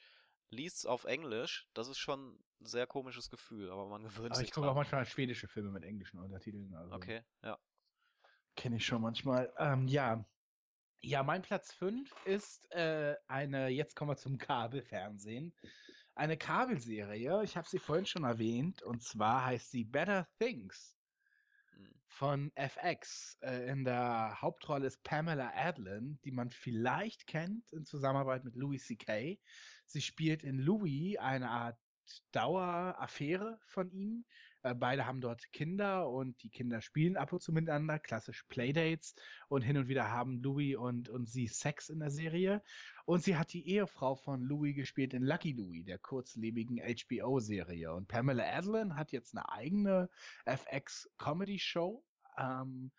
[0.51, 1.69] liest es auf Englisch.
[1.75, 4.75] Das ist schon ein sehr komisches Gefühl, aber man gewöhnt aber sich ich gucke auch
[4.75, 6.75] manchmal schwedische Filme mit englischen Untertiteln.
[6.75, 7.59] Also Okay, ja.
[8.57, 9.53] Kenne ich schon manchmal.
[9.59, 10.25] Ähm, ja.
[11.01, 15.55] Ja, mein Platz 5 ist äh, eine, jetzt kommen wir zum Kabelfernsehen.
[16.17, 20.99] Eine Kabelserie, ich habe sie vorhin schon erwähnt, und zwar heißt sie Better Things
[21.79, 21.95] Hm.
[22.07, 23.39] von FX.
[23.41, 28.85] Äh, in der Hauptrolle ist Pamela Adlon, die man vielleicht kennt in Zusammenarbeit mit Louis
[28.85, 29.39] C.K.
[29.89, 31.79] Sie spielt in Louis eine Art
[32.33, 34.25] Daueraffäre von ihm.
[34.63, 39.15] Äh, beide haben dort Kinder und die Kinder spielen ab und zu miteinander, klassisch Playdates.
[39.49, 42.63] Und hin und wieder haben Louis und, und sie Sex in der Serie.
[43.07, 47.95] Und sie hat die Ehefrau von Louis gespielt in Lucky Louie, der kurzlebigen HBO-Serie.
[47.95, 50.11] Und Pamela Adlon hat jetzt eine eigene
[50.45, 52.05] FX-Comedy-Show.
[52.37, 52.91] Ähm,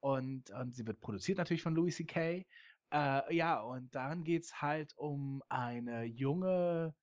[0.00, 2.46] und, und sie wird produziert natürlich von Louis C.K.
[2.92, 6.94] Äh, ja, und darin geht's halt um eine junge,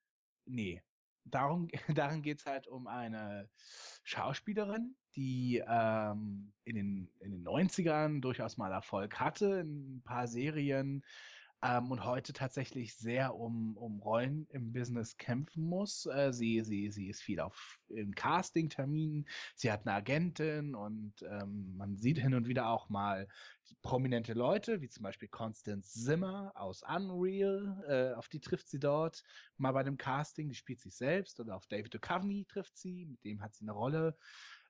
[0.45, 0.81] nee,
[1.25, 3.49] darum, darin geht's halt um eine
[4.03, 10.27] Schauspielerin, die ähm, in, den, in den 90ern durchaus mal Erfolg hatte in ein paar
[10.27, 11.03] Serien
[11.65, 16.06] ähm, und heute tatsächlich sehr um, um Rollen im Business kämpfen muss.
[16.06, 21.75] Äh, sie, sie, sie ist viel auf in Casting-Terminen, sie hat eine Agentin und ähm,
[21.78, 23.28] man sieht hin und wieder auch mal
[23.82, 29.23] prominente Leute, wie zum Beispiel Constance Zimmer aus Unreal, äh, auf die trifft sie dort
[29.58, 33.23] mal bei dem Casting, die spielt sich selbst oder auf David Duchovny trifft sie, mit
[33.23, 34.17] dem hat sie eine Rolle,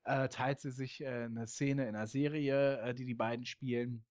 [0.05, 4.05] äh, teilt sie sich äh, eine Szene in einer Serie, äh, die die beiden spielen.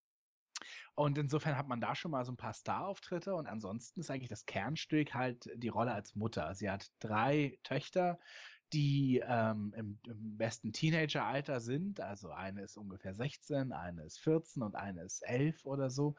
[0.95, 4.29] Und insofern hat man da schon mal so ein paar Star-Auftritte und ansonsten ist eigentlich
[4.29, 6.55] das Kernstück halt die Rolle als Mutter.
[6.55, 8.19] Sie hat drei Töchter,
[8.73, 12.01] die ähm, im, im besten Teenageralter sind.
[12.01, 16.15] Also eine ist ungefähr 16, eine ist 14 und eine ist 11 oder so.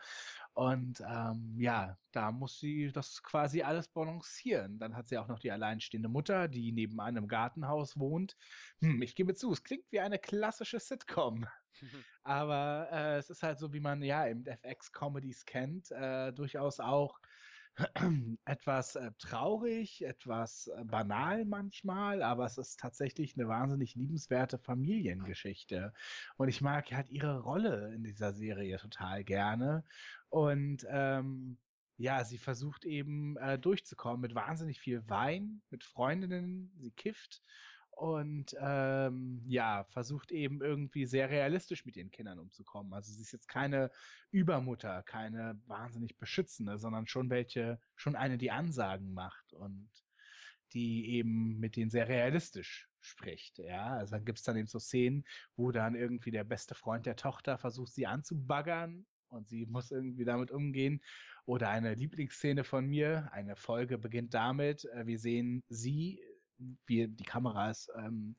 [0.53, 4.79] Und ähm, ja, da muss sie das quasi alles balancieren.
[4.79, 8.37] Dann hat sie auch noch die alleinstehende Mutter, die neben einem Gartenhaus wohnt.
[8.79, 11.45] Hm, ich gebe zu, es klingt wie eine klassische Sitcom.
[12.23, 17.19] Aber äh, es ist halt so, wie man ja im FX-Comedies kennt, äh, durchaus auch
[18.45, 25.93] etwas äh, traurig, etwas äh, banal manchmal, aber es ist tatsächlich eine wahnsinnig liebenswerte Familiengeschichte.
[26.37, 29.83] Und ich mag halt ihre Rolle in dieser Serie total gerne.
[30.29, 31.57] Und ähm,
[31.97, 37.41] ja, sie versucht eben äh, durchzukommen mit wahnsinnig viel Wein, mit Freundinnen, sie kifft
[37.95, 42.93] und ähm, ja, versucht eben irgendwie sehr realistisch mit ihren Kindern umzukommen.
[42.93, 43.89] Also sie ist jetzt keine
[44.31, 49.89] Übermutter, keine wahnsinnig beschützende, sondern schon welche, schon eine, die Ansagen macht und
[50.73, 53.59] die eben mit denen sehr realistisch spricht.
[53.59, 55.23] Ja, also dann gibt es dann eben so Szenen,
[55.55, 60.25] wo dann irgendwie der beste Freund der Tochter versucht, sie anzubaggern und sie muss irgendwie
[60.25, 61.01] damit umgehen.
[61.45, 66.19] Oder eine Lieblingsszene von mir, eine Folge beginnt damit, äh, wir sehen sie,
[66.85, 68.35] wie die Kamera ist ähm,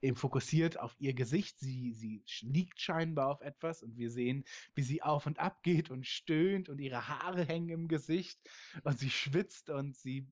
[0.00, 1.58] eben fokussiert auf ihr Gesicht.
[1.58, 5.90] Sie, sie liegt scheinbar auf etwas und wir sehen, wie sie auf und ab geht
[5.90, 8.40] und stöhnt und ihre Haare hängen im Gesicht
[8.84, 10.26] und sie schwitzt und sie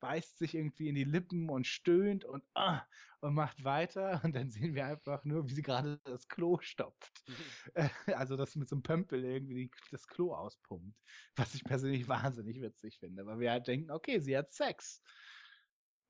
[0.00, 2.82] beißt sich irgendwie in die Lippen und stöhnt und, ah,
[3.20, 4.20] und macht weiter.
[4.24, 7.22] Und dann sehen wir einfach nur, wie sie gerade das Klo stopft.
[7.26, 7.34] Mhm.
[8.14, 10.96] also das mit so einem Pömpel irgendwie das Klo auspumpt.
[11.36, 13.26] Was ich persönlich wahnsinnig witzig finde.
[13.26, 15.02] Weil wir halt denken, okay, sie hat Sex.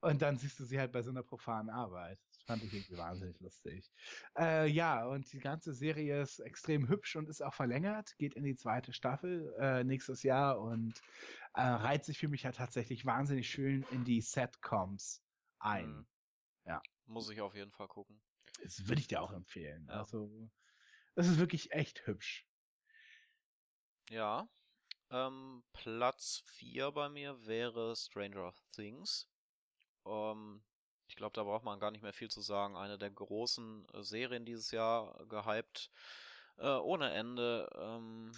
[0.00, 2.20] Und dann siehst du sie halt bei so einer profanen Arbeit.
[2.32, 3.90] Das fand ich irgendwie wahnsinnig lustig.
[4.38, 8.44] Äh, ja, und die ganze Serie ist extrem hübsch und ist auch verlängert, geht in
[8.44, 11.00] die zweite Staffel äh, nächstes Jahr und
[11.54, 15.22] äh, reiht sich für mich halt tatsächlich wahnsinnig schön in die Setcoms
[15.58, 15.88] ein.
[15.88, 16.06] Mhm.
[16.64, 16.82] Ja.
[17.06, 18.20] Muss ich auf jeden Fall gucken.
[18.62, 19.86] Das würde ich dir auch empfehlen.
[19.88, 19.94] Ja.
[19.94, 20.50] Also,
[21.14, 22.46] das ist wirklich echt hübsch.
[24.10, 24.48] Ja.
[25.10, 29.28] Ähm, Platz 4 bei mir wäre Stranger Things.
[30.08, 30.62] Ähm,
[31.06, 32.76] ich glaube, da braucht man gar nicht mehr viel zu sagen.
[32.76, 35.90] Eine der großen äh, Serien dieses Jahr gehypt.
[36.58, 37.68] Äh, ohne Ende.
[37.74, 38.32] Ähm,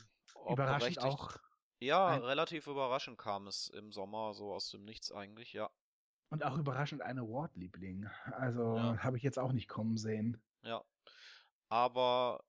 [0.48, 1.36] Überraschend auch.
[1.80, 2.22] Ja, ein...
[2.22, 5.70] relativ überraschend kam es im Sommer, so aus dem Nichts eigentlich, ja.
[6.28, 8.08] Und auch überraschend ein Award-Liebling.
[8.32, 8.98] Also ja.
[8.98, 10.40] habe ich jetzt auch nicht kommen sehen.
[10.62, 10.84] Ja.
[11.68, 12.44] Aber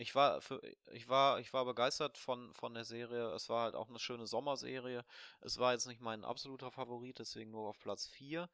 [0.00, 3.32] ich war für, ich war ich war begeistert von von der Serie.
[3.34, 5.04] Es war halt auch eine schöne Sommerserie.
[5.42, 8.48] Es war jetzt nicht mein absoluter Favorit, deswegen nur auf Platz 4,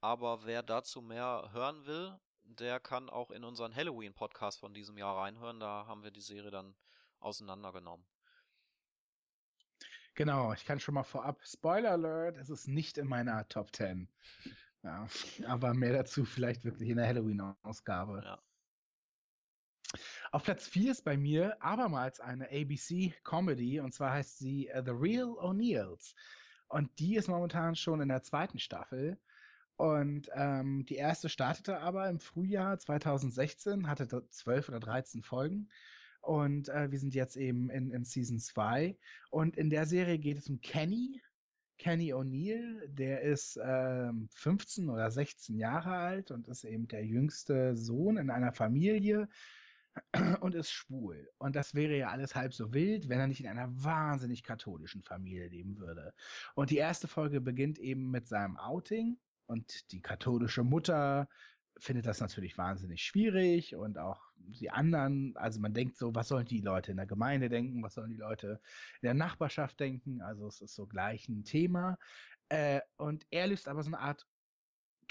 [0.00, 4.96] aber wer dazu mehr hören will, der kann auch in unseren Halloween Podcast von diesem
[4.96, 6.74] Jahr reinhören, da haben wir die Serie dann
[7.18, 8.06] auseinandergenommen.
[10.14, 14.08] Genau, ich kann schon mal vorab Spoiler Alert, es ist nicht in meiner Top 10.
[14.84, 15.08] Ja,
[15.48, 18.22] aber mehr dazu vielleicht wirklich in der Halloween Ausgabe.
[18.24, 18.38] Ja.
[20.30, 24.92] Auf Platz 4 ist bei mir abermals eine ABC-Comedy und zwar heißt sie uh, The
[24.92, 26.14] Real O'Neills.
[26.68, 29.18] Und die ist momentan schon in der zweiten Staffel.
[29.76, 35.68] Und ähm, die erste startete aber im Frühjahr 2016, hatte 12 oder 13 Folgen.
[36.22, 38.96] Und äh, wir sind jetzt eben in, in Season 2.
[39.30, 41.20] Und in der Serie geht es um Kenny.
[41.78, 47.76] Kenny O'Neill, der ist ähm, 15 oder 16 Jahre alt und ist eben der jüngste
[47.76, 49.28] Sohn in einer Familie
[50.40, 51.28] und ist schwul.
[51.38, 55.02] Und das wäre ja alles halb so wild, wenn er nicht in einer wahnsinnig katholischen
[55.02, 56.14] Familie leben würde.
[56.54, 61.28] Und die erste Folge beginnt eben mit seinem Outing und die katholische Mutter
[61.78, 66.46] findet das natürlich wahnsinnig schwierig und auch die anderen, also man denkt so, was sollen
[66.46, 68.60] die Leute in der Gemeinde denken, was sollen die Leute
[69.00, 71.98] in der Nachbarschaft denken, also es ist so gleich ein Thema.
[72.48, 74.26] Äh, und er löst aber so eine Art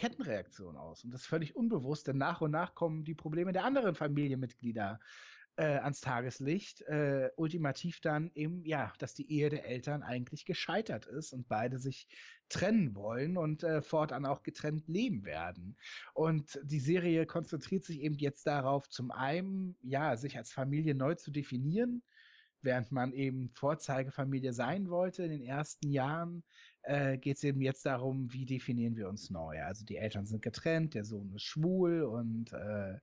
[0.02, 1.04] Kettenreaktion aus.
[1.04, 5.00] Und das ist völlig unbewusst, denn nach und nach kommen die Probleme der anderen Familienmitglieder
[5.58, 6.82] äh, ans Tageslicht.
[6.88, 11.78] Äh, ultimativ dann eben, ja, dass die Ehe der Eltern eigentlich gescheitert ist und beide
[11.78, 12.08] sich
[12.50, 15.78] trennen wollen und äh, fortan auch getrennt leben werden.
[16.16, 21.14] Und die Serie konzentriert sich eben jetzt darauf, zum einen, ja, sich als Familie neu
[21.14, 22.02] zu definieren,
[22.63, 26.43] während man eben Vorzeigefamilie sein wollte in den ersten Jahren,
[26.84, 29.62] äh, geht es eben jetzt darum, wie definieren wir uns neu.
[29.63, 32.97] Also die Eltern sind getrennt, der Sohn ist schwul und äh,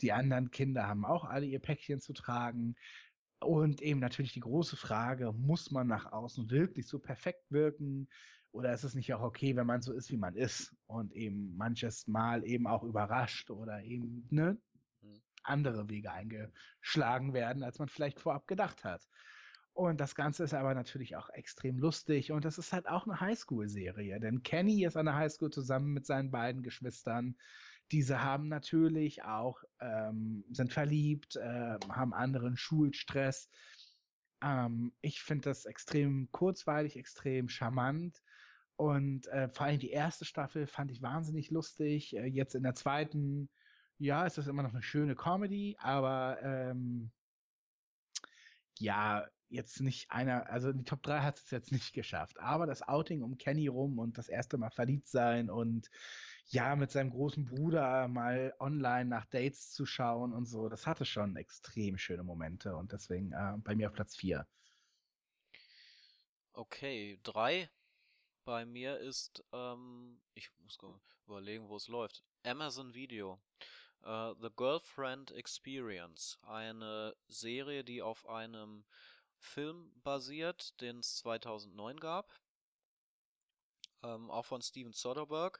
[0.00, 2.76] die anderen Kinder haben auch alle ihr Päckchen zu tragen.
[3.40, 8.08] Und eben natürlich die große Frage, muss man nach außen wirklich so perfekt wirken?
[8.50, 11.56] Oder ist es nicht auch okay, wenn man so ist, wie man ist und eben
[11.56, 14.58] manches Mal eben auch überrascht oder eben ne.
[15.48, 19.08] Andere Wege eingeschlagen werden, als man vielleicht vorab gedacht hat.
[19.72, 23.20] Und das Ganze ist aber natürlich auch extrem lustig und das ist halt auch eine
[23.20, 27.36] Highschool-Serie, denn Kenny ist an der Highschool zusammen mit seinen beiden Geschwistern.
[27.92, 33.48] Diese haben natürlich auch, ähm, sind verliebt, äh, haben anderen Schulstress.
[34.42, 38.20] Ähm, ich finde das extrem kurzweilig, extrem charmant.
[38.76, 42.16] Und äh, vor allem die erste Staffel fand ich wahnsinnig lustig.
[42.16, 43.48] Äh, jetzt in der zweiten,
[43.98, 47.10] ja, ist das immer noch eine schöne Comedy, aber ähm,
[48.78, 52.82] ja, jetzt nicht einer, also die Top 3 hat es jetzt nicht geschafft, aber das
[52.82, 55.90] Outing um Kenny rum und das erste Mal verliebt sein und
[56.46, 61.04] ja, mit seinem großen Bruder mal online nach Dates zu schauen und so, das hatte
[61.04, 64.46] schon extrem schöne Momente und deswegen äh, bei mir auf Platz 4.
[66.52, 67.70] Okay, 3
[68.44, 70.78] bei mir ist, ähm, ich muss
[71.26, 72.24] überlegen, wo es läuft.
[72.44, 73.38] Amazon Video.
[74.02, 76.38] Äh, The Girlfriend Experience.
[76.42, 78.84] Eine Serie, die auf einem
[79.38, 82.32] Film basiert, den es 2009 gab.
[84.02, 85.58] Ähm, auch von Steven Soderbergh,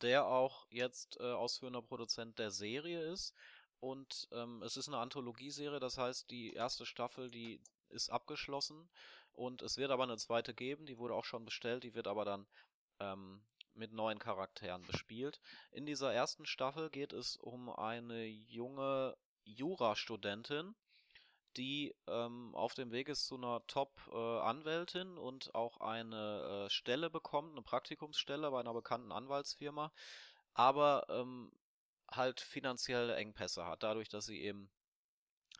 [0.00, 3.34] der auch jetzt äh, ausführender Produzent der Serie ist.
[3.80, 8.88] Und ähm, es ist eine Anthologieserie, das heißt, die erste Staffel, die ist abgeschlossen.
[9.32, 12.24] Und es wird aber eine zweite geben, die wurde auch schon bestellt, die wird aber
[12.24, 12.46] dann
[12.98, 13.42] ähm,
[13.74, 15.40] mit neuen Charakteren bespielt.
[15.70, 20.74] In dieser ersten Staffel geht es um eine junge Jurastudentin,
[21.56, 27.10] die ähm, auf dem Weg ist zu einer Top-Anwältin äh, und auch eine äh, Stelle
[27.10, 29.92] bekommt, eine Praktikumsstelle bei einer bekannten Anwaltsfirma,
[30.54, 31.52] aber ähm,
[32.10, 34.70] halt finanzielle Engpässe hat, dadurch, dass sie eben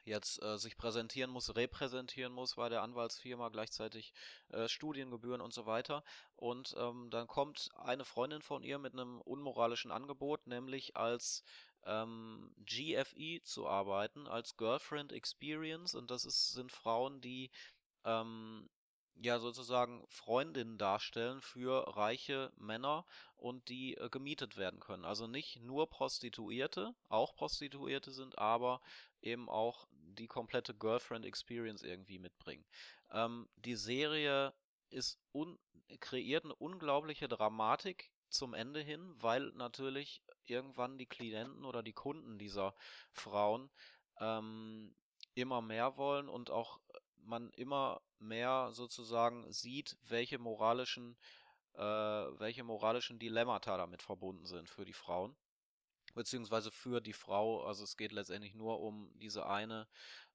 [0.05, 4.13] jetzt äh, sich präsentieren muss, repräsentieren muss bei der Anwaltsfirma, gleichzeitig
[4.49, 6.05] äh, Studiengebühren und so weiter.
[6.37, 11.45] Und ähm, dann kommt eine Freundin von ihr mit einem unmoralischen Angebot, nämlich als
[11.85, 15.95] ähm, GFE zu arbeiten, als Girlfriend Experience.
[15.95, 17.51] Und das ist, sind Frauen, die
[18.05, 18.69] ähm,
[19.23, 23.05] ja sozusagen Freundinnen darstellen für reiche Männer
[23.37, 25.05] und die äh, gemietet werden können.
[25.05, 28.81] Also nicht nur Prostituierte, auch Prostituierte sind, aber
[29.21, 32.65] eben auch die komplette Girlfriend Experience irgendwie mitbringen.
[33.11, 34.55] Ähm, die Serie
[34.91, 35.59] ist un
[35.99, 42.39] kreiert eine unglaubliche Dramatik zum Ende hin, weil natürlich irgendwann die Klienten oder die Kunden
[42.39, 42.75] dieser
[43.13, 43.71] Frauen
[44.21, 44.95] ähm,
[45.35, 46.81] immer mehr wollen und auch
[47.17, 51.17] man immer mehr sozusagen sieht, welche moralischen,
[51.75, 55.37] äh, welche moralischen Dilemmata damit verbunden sind für die Frauen.
[56.15, 59.87] Beziehungsweise für die Frau, also es geht letztendlich nur um diese eine,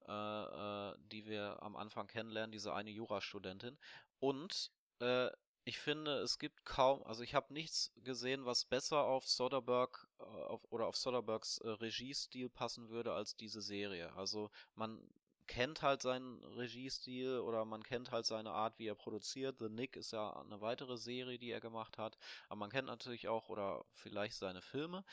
[0.07, 3.77] äh, äh, die wir am Anfang kennenlernen, diese eine Jurastudentin.
[4.19, 5.29] Und äh,
[5.67, 10.23] ich finde, es gibt kaum, also ich habe nichts gesehen, was besser auf Soderbergh äh,
[10.23, 14.13] auf, oder auf Soderberghs äh, Regiestil passen würde als diese Serie.
[14.13, 15.01] Also man
[15.47, 19.57] kennt halt seinen Regiestil oder man kennt halt seine Art, wie er produziert.
[19.59, 22.17] The Nick ist ja eine weitere Serie, die er gemacht hat.
[22.47, 25.03] Aber man kennt natürlich auch oder vielleicht seine Filme.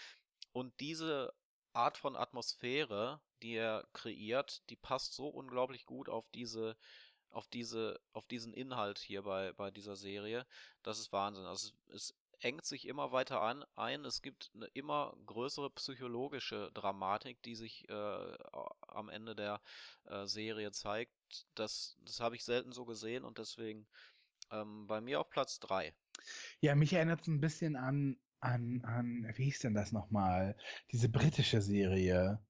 [0.53, 1.33] Und diese
[1.73, 6.77] Art von Atmosphäre, die er kreiert, die passt so unglaublich gut auf diese
[7.31, 10.47] auf diese auf diesen Inhalt hier bei bei dieser Serie,
[10.83, 11.47] das ist Wahnsinn.
[11.47, 14.05] Also es engt sich immer weiter an, ein.
[14.05, 18.37] Es gibt eine immer größere psychologische Dramatik, die sich äh,
[18.81, 19.61] am Ende der
[20.05, 21.13] äh, Serie zeigt.
[21.55, 23.87] Das, das habe ich selten so gesehen und deswegen
[24.51, 25.95] ähm, bei mir auf Platz 3.
[26.61, 30.57] Ja, mich erinnert es ein bisschen an, an, an, wie hieß denn das nochmal?
[30.91, 32.41] Diese britische Serie,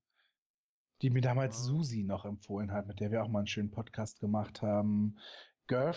[1.03, 1.64] die mir damals oh.
[1.64, 5.18] Susi noch empfohlen hat, mit der wir auch mal einen schönen Podcast gemacht haben.
[5.66, 5.95] Girl.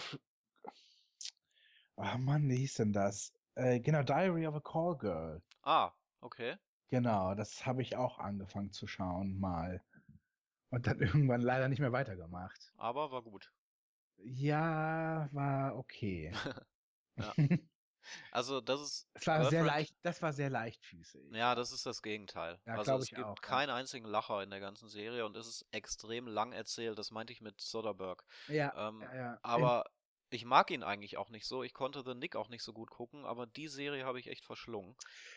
[1.96, 3.34] Ah oh Mann, wie hieß denn das?
[3.56, 5.42] Äh, genau, Diary of a Call Girl.
[5.64, 6.58] Ah, okay.
[6.90, 9.82] Genau, das habe ich auch angefangen zu schauen mal.
[10.72, 12.74] Und dann irgendwann leider nicht mehr weitergemacht.
[12.76, 13.50] Aber war gut.
[14.18, 16.34] Ja, war okay.
[17.16, 17.34] ja.
[18.32, 19.10] Also das ist.
[19.14, 21.22] Das war sehr leicht, das war sehr leichtfüßig.
[21.32, 22.60] Ja, das ist das Gegenteil.
[22.66, 23.76] Ja, also es gibt auch, keinen ja.
[23.76, 26.98] einzigen Lacher in der ganzen Serie und es ist extrem lang erzählt.
[26.98, 28.24] Das meinte ich mit Soderbergh.
[28.48, 28.90] Ja.
[28.90, 29.40] Ähm, ja, ja.
[29.42, 29.86] Aber
[30.30, 31.64] ich mag ihn eigentlich auch nicht so.
[31.64, 34.46] Ich konnte The Nick auch nicht so gut gucken, aber die Serie habe ich echt
[34.46, 34.96] verschlungen.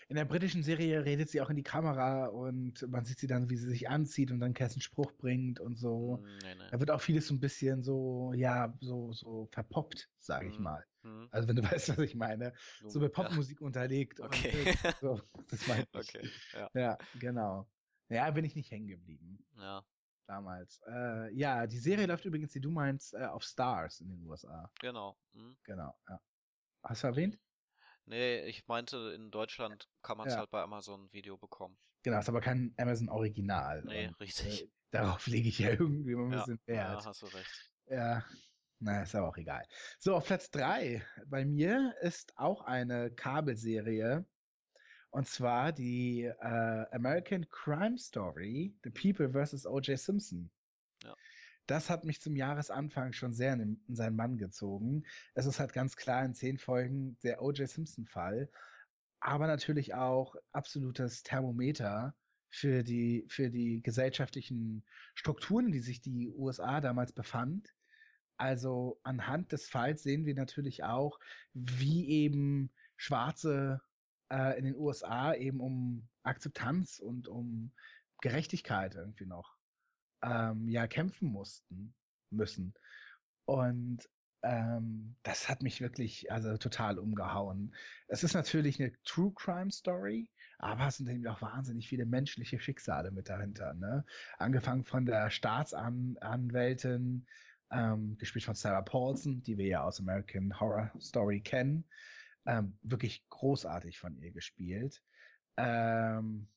[0.08, 3.50] In der britischen Serie redet sie auch in die Kamera und man sieht sie dann,
[3.50, 6.18] wie sie sich anzieht und dann Kerstin Spruch bringt und so.
[6.22, 6.70] Hm, nee, nee.
[6.70, 10.64] Da wird auch vieles so ein bisschen so, ja, so, so verpoppt, sage ich hm.
[10.64, 10.84] mal.
[11.02, 11.28] Hm.
[11.30, 12.52] Also wenn du weißt, was ich meine.
[12.86, 13.66] So mit Popmusik ja.
[13.66, 14.20] unterlegt.
[14.20, 14.74] Okay.
[15.00, 15.88] so, das meine ich.
[15.98, 16.70] Okay, ja.
[16.74, 17.68] ja, genau.
[18.08, 19.44] Ja, bin ich nicht hängen geblieben.
[19.58, 19.84] Ja
[20.28, 20.80] damals.
[20.86, 24.70] Äh, ja, die Serie läuft übrigens, die du meinst, äh, auf Stars in den USA.
[24.80, 25.16] Genau.
[25.32, 25.56] Hm.
[25.64, 26.20] Genau, ja.
[26.82, 27.38] Hast du erwähnt?
[28.04, 30.40] Nee, ich meinte, in Deutschland kann man es ja.
[30.40, 31.76] halt bei Amazon Video bekommen.
[32.02, 33.82] Genau, ist aber kein Amazon Original.
[33.84, 34.62] Nee, und, richtig.
[34.62, 37.00] Äh, darauf lege ich ja irgendwie immer ein ja, bisschen Wert.
[37.00, 37.72] Ja, hast du recht.
[37.86, 38.24] Ja,
[38.80, 39.66] na, ist aber auch egal.
[39.98, 44.24] So, auf Platz 3 bei mir ist auch eine Kabelserie
[45.10, 49.66] und zwar die äh, American Crime Story, The People vs.
[49.66, 49.98] O.J.
[49.98, 50.50] Simpson.
[51.02, 51.14] Ja.
[51.66, 55.04] Das hat mich zum Jahresanfang schon sehr in, in seinen Mann gezogen.
[55.34, 57.68] Es ist halt ganz klar in zehn Folgen der O.J.
[57.68, 58.50] Simpson-Fall,
[59.20, 62.14] aber natürlich auch absolutes Thermometer
[62.50, 64.84] für die, für die gesellschaftlichen
[65.14, 67.74] Strukturen, in die sich die USA damals befand.
[68.36, 71.18] Also anhand des Falls sehen wir natürlich auch,
[71.54, 73.80] wie eben schwarze
[74.30, 77.72] äh, in den USA eben um Akzeptanz und um
[78.20, 79.56] Gerechtigkeit irgendwie noch
[80.22, 81.94] ähm, ja kämpfen mussten
[82.30, 82.74] müssen.
[83.46, 84.08] Und
[84.42, 87.74] Ähm, das hat mich wirklich also total umgehauen.
[88.06, 92.60] Es ist natürlich eine True Crime Story, aber es sind eben auch wahnsinnig viele menschliche
[92.60, 93.74] Schicksale mit dahinter.
[93.74, 94.04] Ne?
[94.38, 97.26] Angefangen von der Staatsanwältin,
[97.72, 101.84] ähm, gespielt von Sarah Paulson, die wir ja aus American Horror Story kennen.
[102.48, 105.02] Ähm, wirklich großartig von ihr gespielt.
[105.58, 106.48] Ähm,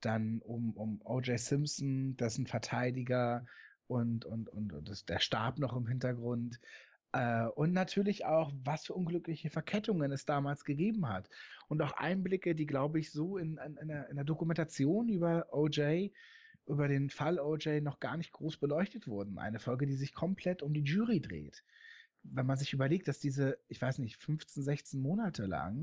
[0.00, 1.40] dann um, um O.J.
[1.40, 3.44] Simpson, dessen Verteidiger
[3.88, 6.60] und, und, und, und das, der Stab noch im Hintergrund.
[7.12, 11.28] Äh, und natürlich auch, was für unglückliche Verkettungen es damals gegeben hat.
[11.68, 15.46] Und auch Einblicke, die, glaube ich, so in, in, in, der, in der Dokumentation über
[15.52, 16.10] OJ,
[16.66, 19.38] über den Fall OJ noch gar nicht groß beleuchtet wurden.
[19.38, 21.64] Eine Folge, die sich komplett um die Jury dreht.
[22.24, 25.74] Wenn man sich überlegt, dass diese, ich weiß nicht, 15, 16 Monate lang,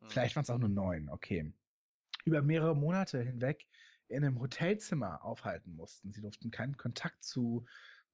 [0.00, 0.08] mhm.
[0.08, 1.52] vielleicht waren es auch nur neun, okay,
[2.24, 3.66] über mehrere Monate hinweg
[4.08, 6.12] in einem Hotelzimmer aufhalten mussten.
[6.12, 7.66] Sie durften keinen Kontakt zu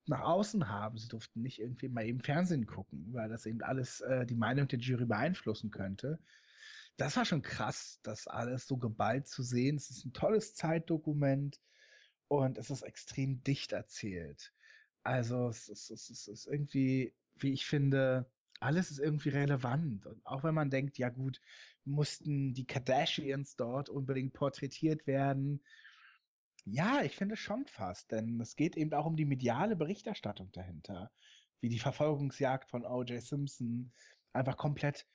[0.07, 0.99] nach außen haben.
[0.99, 4.69] Sie durften nicht irgendwie mal eben Fernsehen gucken, weil das eben alles äh, die Meinung
[4.69, 6.19] der Jury beeinflussen könnte.
[6.97, 9.77] Das war schon krass, das alles so geballt zu sehen.
[9.77, 11.61] Es ist ein tolles Zeitdokument
[12.29, 14.53] und es ist extrem dicht erzählt.
[15.03, 18.31] Also es ist, es ist, es ist irgendwie, wie ich finde,
[18.61, 20.07] alles ist irgendwie relevant.
[20.07, 21.41] Und auch wenn man denkt, ja gut,
[21.85, 25.63] mussten die Kardashians dort unbedingt porträtiert werden
[26.65, 31.11] ja, ich finde schon fast, denn es geht eben auch um die mediale Berichterstattung dahinter,
[31.61, 33.23] wie die Verfolgungsjagd von O.J.
[33.23, 33.93] Simpson
[34.33, 35.07] einfach komplett,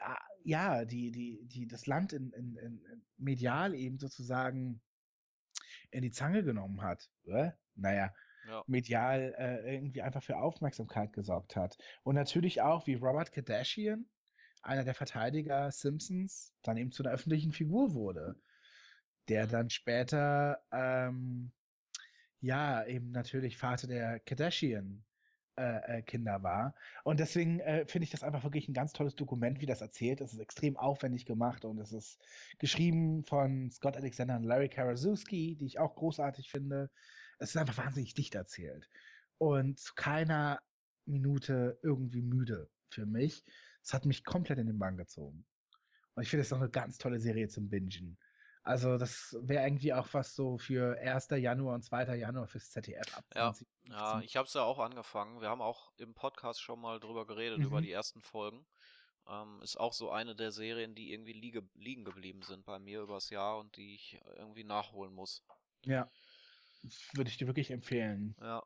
[0.00, 4.80] ah, ja, die, die, die das Land in, in, in medial eben sozusagen
[5.90, 7.10] in die Zange genommen hat.
[7.24, 7.56] Oder?
[7.74, 8.12] Naja,
[8.46, 8.62] ja.
[8.66, 11.76] medial äh, irgendwie einfach für Aufmerksamkeit gesorgt hat.
[12.02, 14.06] Und natürlich auch, wie Robert Kardashian,
[14.62, 18.36] einer der Verteidiger Simpsons, dann eben zu einer öffentlichen Figur wurde
[19.28, 21.52] der dann später, ähm,
[22.40, 25.04] ja, eben natürlich Vater der Kardashian
[25.56, 26.74] äh, äh, Kinder war.
[27.04, 30.20] Und deswegen äh, finde ich das einfach wirklich ein ganz tolles Dokument, wie das erzählt.
[30.20, 32.18] Es ist extrem aufwendig gemacht und es ist
[32.58, 36.90] geschrieben von Scott Alexander und Larry Karaszewski, die ich auch großartig finde.
[37.42, 38.88] Es ist einfach wahnsinnig dicht erzählt
[39.38, 40.60] und zu keiner
[41.04, 43.44] Minute irgendwie müde für mich.
[43.82, 45.44] Es hat mich komplett in den Bann gezogen.
[46.14, 48.18] Und ich finde es auch eine ganz tolle Serie zum Bingen.
[48.62, 51.30] Also das wäre irgendwie auch was so für 1.
[51.30, 52.14] Januar und 2.
[52.14, 53.24] Januar fürs ZDF ab.
[53.34, 53.52] Ja,
[53.86, 55.40] ja ich habe es ja auch angefangen.
[55.40, 57.64] Wir haben auch im Podcast schon mal drüber geredet, mhm.
[57.64, 58.64] über die ersten Folgen.
[59.28, 63.00] Ähm, ist auch so eine der Serien, die irgendwie liege, liegen geblieben sind bei mir
[63.02, 65.42] übers Jahr und die ich irgendwie nachholen muss.
[65.84, 66.08] Ja,
[67.14, 68.34] würde ich dir wirklich empfehlen.
[68.40, 68.62] Ja.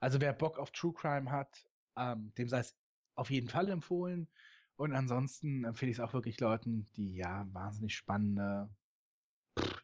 [0.00, 1.66] Also wer Bock auf True Crime hat,
[1.96, 2.76] ähm, dem sei es
[3.14, 4.28] auf jeden Fall empfohlen.
[4.76, 8.70] Und ansonsten empfehle ich es auch wirklich Leuten, die ja wahnsinnig spannende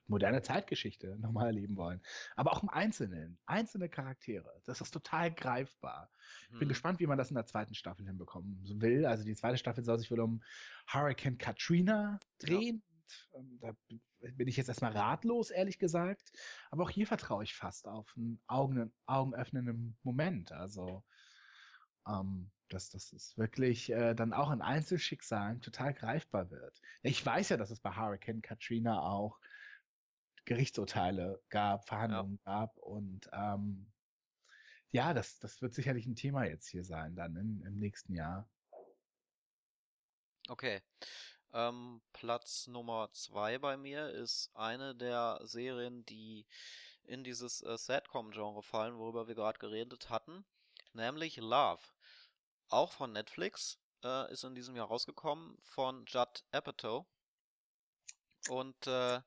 [0.06, 2.00] moderne Zeitgeschichte nochmal erleben wollen.
[2.34, 4.50] Aber auch im Einzelnen, einzelne Charaktere.
[4.64, 6.10] Das ist total greifbar.
[6.44, 6.68] Ich bin hm.
[6.68, 9.04] gespannt, wie man das in der zweiten Staffel hinbekommen will.
[9.04, 10.42] Also die zweite Staffel soll sich wohl um
[10.90, 12.82] Hurricane Katrina drehen.
[12.88, 12.95] Ja.
[13.34, 13.72] Ähm, da
[14.20, 16.32] bin ich jetzt erstmal ratlos, ehrlich gesagt.
[16.70, 20.52] Aber auch hier vertraue ich fast auf einen Augen, augenöffnenden Moment.
[20.52, 21.04] Also,
[22.08, 26.80] ähm, dass das ist wirklich äh, dann auch in Einzelschicksalen total greifbar wird.
[27.02, 29.38] Ich weiß ja, dass es bei Hurricane Katrina auch
[30.44, 32.60] Gerichtsurteile gab, Verhandlungen ja.
[32.60, 33.92] gab und ähm,
[34.90, 38.48] ja, das, das wird sicherlich ein Thema jetzt hier sein, dann in, im nächsten Jahr.
[40.48, 40.80] Okay.
[41.56, 46.44] Ähm, Platz Nummer zwei bei mir ist eine der Serien, die
[47.04, 50.44] in dieses äh, Satcom-Genre fallen, worüber wir gerade geredet hatten,
[50.92, 51.82] nämlich Love.
[52.68, 57.06] Auch von Netflix, äh, ist in diesem Jahr rausgekommen, von Judd Apatow.
[58.50, 59.22] Und äh,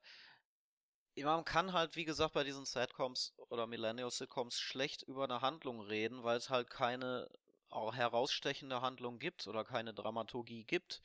[1.16, 6.22] man kann halt, wie gesagt, bei diesen Sitcoms oder Millennial-Sitcoms schlecht über eine Handlung reden,
[6.22, 7.28] weil es halt keine
[7.72, 11.02] herausstechende Handlung gibt oder keine Dramaturgie gibt.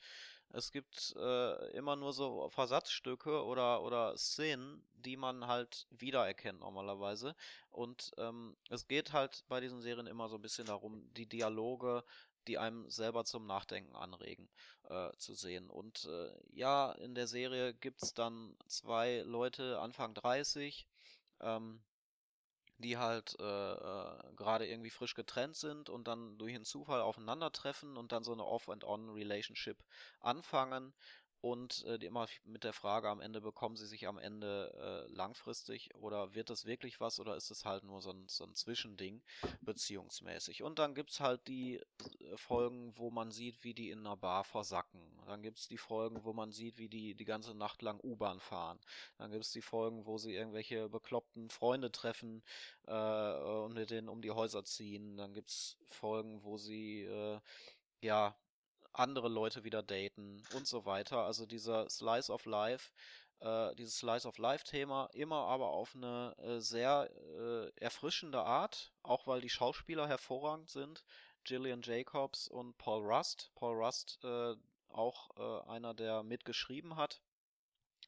[0.50, 7.34] Es gibt äh, immer nur so Versatzstücke oder, oder Szenen, die man halt wiedererkennt normalerweise.
[7.70, 12.04] Und ähm, es geht halt bei diesen Serien immer so ein bisschen darum, die Dialoge
[12.46, 14.48] die einem selber zum Nachdenken anregen,
[14.88, 15.68] äh, zu sehen.
[15.68, 20.86] Und äh, ja, in der Serie gibt's dann zwei Leute Anfang 30,
[21.40, 21.82] ähm,
[22.78, 27.96] die halt äh, äh, gerade irgendwie frisch getrennt sind und dann durch einen Zufall aufeinandertreffen
[27.96, 29.78] und dann so eine Off-and-On-Relationship
[30.20, 30.92] anfangen
[31.40, 35.12] und äh, die immer mit der Frage am Ende, bekommen sie sich am Ende äh,
[35.12, 38.54] langfristig oder wird das wirklich was oder ist es halt nur so ein, so ein
[38.54, 39.22] Zwischending
[39.60, 40.62] beziehungsmäßig.
[40.62, 44.44] Und dann gibt's halt die äh, Folgen, wo man sieht, wie die in einer Bar
[44.44, 45.05] versacken.
[45.26, 48.40] Dann gibt es die Folgen, wo man sieht, wie die die ganze Nacht lang U-Bahn
[48.40, 48.78] fahren.
[49.18, 52.42] Dann gibt es die Folgen, wo sie irgendwelche bekloppten Freunde treffen
[52.86, 55.16] äh, und mit denen um die Häuser ziehen.
[55.16, 57.40] Dann gibt es Folgen, wo sie äh,
[58.00, 58.36] ja
[58.92, 61.24] andere Leute wieder daten und so weiter.
[61.24, 62.92] Also dieser Slice of Life
[63.40, 69.26] äh, dieses Slice of Life-Thema, immer aber auf eine äh, sehr äh, erfrischende Art, auch
[69.26, 71.04] weil die Schauspieler hervorragend sind.
[71.44, 73.52] Gillian Jacobs und Paul Rust.
[73.54, 74.54] Paul Rust äh,
[74.88, 77.22] auch äh, einer, der mitgeschrieben hat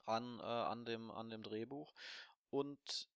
[0.05, 1.93] an, äh, an, dem, an dem Drehbuch.
[2.51, 3.09] Und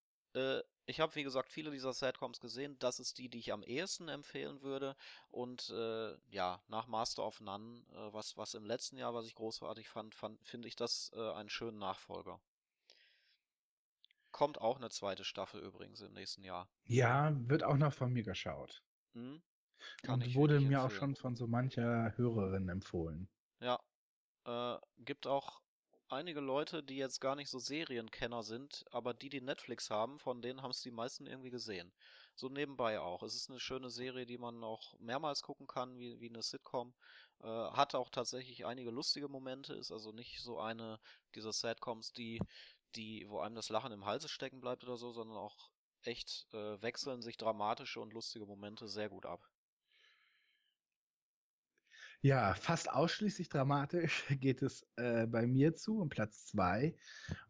[0.87, 2.77] ich habe, wie gesagt, viele dieser Setcoms gesehen.
[2.79, 4.97] Das ist die, die ich am ehesten empfehlen würde.
[5.31, 9.35] Und äh, ja, nach Master of None, äh, was, was im letzten Jahr, was ich
[9.35, 12.41] großartig fand, fand finde ich das äh, einen schönen Nachfolger.
[14.33, 16.69] Kommt auch eine zweite Staffel übrigens im nächsten Jahr.
[16.85, 18.83] Ja, wird auch noch von mir geschaut.
[19.13, 19.43] Hm?
[20.09, 20.81] Und wurde mir empfehlen.
[20.81, 23.29] auch schon von so mancher Hörerin empfohlen.
[23.63, 23.81] Ja.
[24.47, 25.61] Äh, gibt auch
[26.09, 30.43] einige Leute, die jetzt gar nicht so Serienkenner sind, aber die, die Netflix haben, von
[30.43, 31.93] denen haben es die meisten irgendwie gesehen.
[32.35, 33.23] So nebenbei auch.
[33.23, 36.95] Es ist eine schöne Serie, die man auch mehrmals gucken kann, wie, wie eine Sitcom.
[37.43, 41.01] Äh, hat auch tatsächlich einige lustige Momente, ist also nicht so eine
[41.35, 42.41] dieser Sitcoms, die,
[42.97, 45.71] die, wo einem das Lachen im Halse stecken bleibt oder so, sondern auch
[46.03, 49.52] echt äh, wechseln sich dramatische und lustige Momente sehr gut ab.
[52.25, 56.95] Ja, fast ausschließlich dramatisch geht es äh, bei mir zu, um Platz zwei.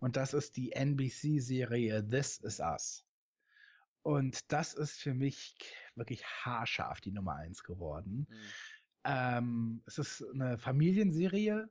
[0.00, 3.04] Und das ist die NBC-Serie This Is Us.
[4.00, 5.58] Und das ist für mich
[5.94, 8.26] wirklich haarscharf die Nummer eins geworden.
[8.30, 8.36] Mhm.
[9.04, 11.68] Ähm, es ist eine Familienserie.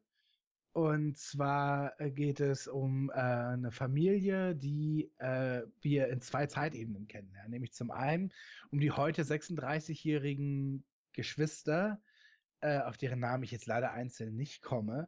[0.73, 7.07] Und zwar äh, geht es um äh, eine Familie, die äh, wir in zwei Zeitebenen
[7.07, 7.35] kennen.
[7.47, 8.31] Nämlich zum einen
[8.69, 11.99] um die heute 36-jährigen Geschwister,
[12.61, 15.07] äh, auf deren Namen ich jetzt leider einzeln nicht komme.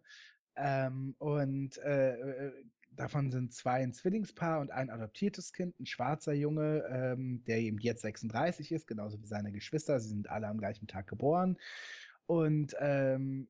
[0.56, 2.54] Ähm, und äh, äh,
[2.92, 7.80] davon sind zwei ein Zwillingspaar und ein adoptiertes Kind, ein schwarzer Junge, ähm, der eben
[7.80, 10.00] jetzt 36 ist, genauso wie seine Geschwister.
[10.00, 11.58] Sie sind alle am gleichen Tag geboren.
[12.26, 13.50] Und ähm,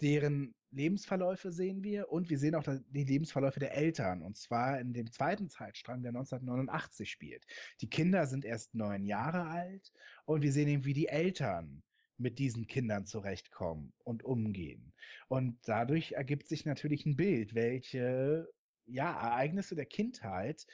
[0.00, 4.92] deren Lebensverläufe sehen wir und wir sehen auch die Lebensverläufe der Eltern und zwar in
[4.94, 7.44] dem zweiten Zeitstrang, der 1989 spielt.
[7.80, 9.92] Die Kinder sind erst neun Jahre alt
[10.24, 11.82] und wir sehen eben, wie die Eltern
[12.18, 14.92] mit diesen Kindern zurechtkommen und umgehen.
[15.28, 18.48] Und dadurch ergibt sich natürlich ein Bild, welche
[18.86, 20.66] ja, Ereignisse der Kindheit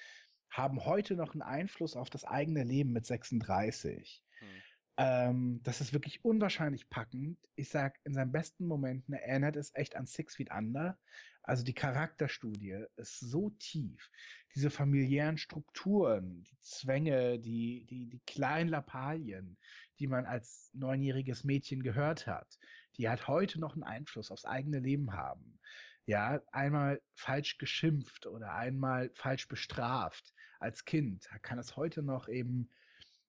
[0.51, 4.23] haben heute noch einen Einfluss auf das eigene Leben mit 36.
[4.39, 4.49] Hm.
[4.97, 7.39] Ähm, das ist wirklich unwahrscheinlich packend.
[7.55, 10.99] Ich sag, in seinen besten Momenten erinnert es echt an Six Feet Under.
[11.43, 14.11] Also die Charakterstudie ist so tief.
[14.55, 19.57] Diese familiären Strukturen, die Zwänge, die, die, die kleinen Lappalien,
[19.99, 22.59] die man als neunjähriges Mädchen gehört hat,
[22.97, 25.59] die halt heute noch einen Einfluss aufs eigene Leben haben.
[26.07, 32.71] Ja, einmal falsch geschimpft oder einmal falsch bestraft als Kind, kann es heute noch eben,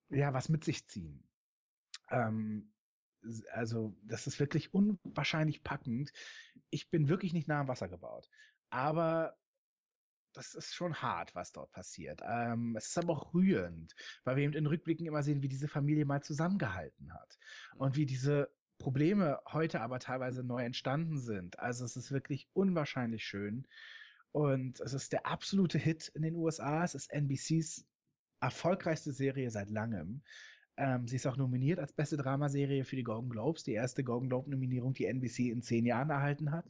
[0.09, 1.27] ja, was mit sich ziehen.
[2.09, 2.71] Ähm,
[3.51, 6.11] also das ist wirklich unwahrscheinlich packend.
[6.69, 8.29] Ich bin wirklich nicht nah am Wasser gebaut.
[8.69, 9.35] Aber
[10.33, 12.21] das ist schon hart, was dort passiert.
[12.23, 15.67] Ähm, es ist aber auch rührend, weil wir eben in Rückblicken immer sehen, wie diese
[15.67, 17.37] Familie mal zusammengehalten hat
[17.75, 21.59] und wie diese Probleme heute aber teilweise neu entstanden sind.
[21.59, 23.67] Also es ist wirklich unwahrscheinlich schön
[24.31, 26.83] und es ist der absolute Hit in den USA.
[26.83, 27.85] Es ist NBCs
[28.39, 30.21] erfolgreichste Serie seit langem.
[30.77, 34.29] Ähm, sie ist auch nominiert als beste Dramaserie für die Golden Globes, die erste Golden
[34.29, 36.65] Globe-Nominierung, die NBC in zehn Jahren erhalten hat.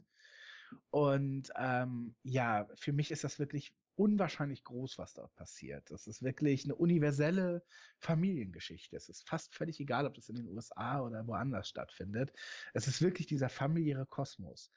[0.90, 5.90] Und ähm, ja, für mich ist das wirklich unwahrscheinlich groß, was dort passiert.
[5.90, 7.62] Das ist wirklich eine universelle
[7.98, 8.96] Familiengeschichte.
[8.96, 12.32] Es ist fast völlig egal, ob das in den USA oder woanders stattfindet.
[12.72, 14.72] Es ist wirklich dieser familiäre Kosmos.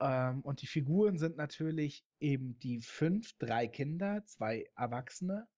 [0.00, 5.48] Ähm, und die Figuren sind natürlich eben die fünf, drei Kinder, zwei Erwachsene,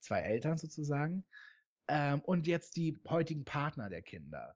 [0.00, 1.24] zwei Eltern sozusagen,
[1.88, 4.54] ähm, und jetzt die heutigen Partner der Kinder.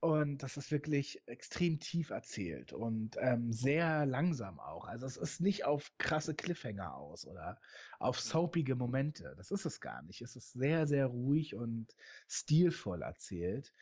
[0.00, 4.84] Und das ist wirklich extrem tief erzählt und ähm, sehr langsam auch.
[4.84, 7.60] Also es ist nicht auf krasse Cliffhanger aus oder
[7.98, 9.34] auf soapige Momente.
[9.36, 10.22] Das ist es gar nicht.
[10.22, 11.96] Es ist sehr, sehr ruhig und
[12.28, 13.74] stilvoll erzählt.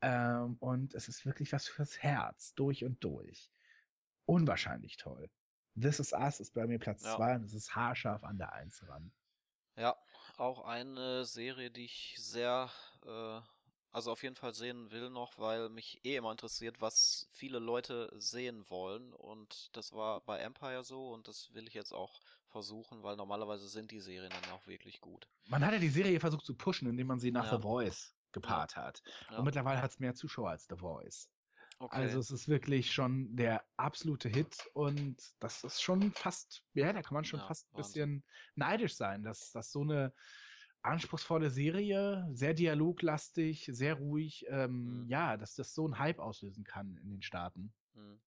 [0.00, 3.50] Ähm, und es ist wirklich was fürs Herz, durch und durch.
[4.26, 5.28] Unwahrscheinlich toll.
[5.80, 7.16] This is Us ist bei mir Platz ja.
[7.16, 9.10] zwei und es ist haarscharf an der Eins ran.
[9.76, 9.96] Ja,
[10.36, 12.70] auch eine Serie, die ich sehr,
[13.04, 13.40] äh,
[13.94, 18.10] also auf jeden Fall sehen will noch, weil mich eh immer interessiert, was viele Leute
[18.16, 19.12] sehen wollen.
[19.12, 23.68] Und das war bei Empire so und das will ich jetzt auch versuchen, weil normalerweise
[23.68, 25.28] sind die Serien dann auch wirklich gut.
[25.46, 27.56] Man hat ja die Serie versucht zu pushen, indem man sie nach ja.
[27.56, 28.82] The Voice gepaart ja.
[28.82, 29.02] hat.
[29.30, 29.42] Und ja.
[29.42, 31.30] mittlerweile hat es mehr Zuschauer als The Voice.
[31.78, 31.96] Okay.
[31.96, 37.02] Also es ist wirklich schon der absolute Hit und das ist schon fast, ja, da
[37.02, 38.24] kann man schon Ja, fast ein bisschen
[38.56, 40.12] neidisch sein, dass, dass so eine
[40.84, 45.08] anspruchsvolle Serie, sehr dialoglastig, sehr ruhig, ähm, Mhm.
[45.08, 47.74] ja, dass das so einen Hype auslösen kann in den Staaten.
[47.94, 48.20] Hm.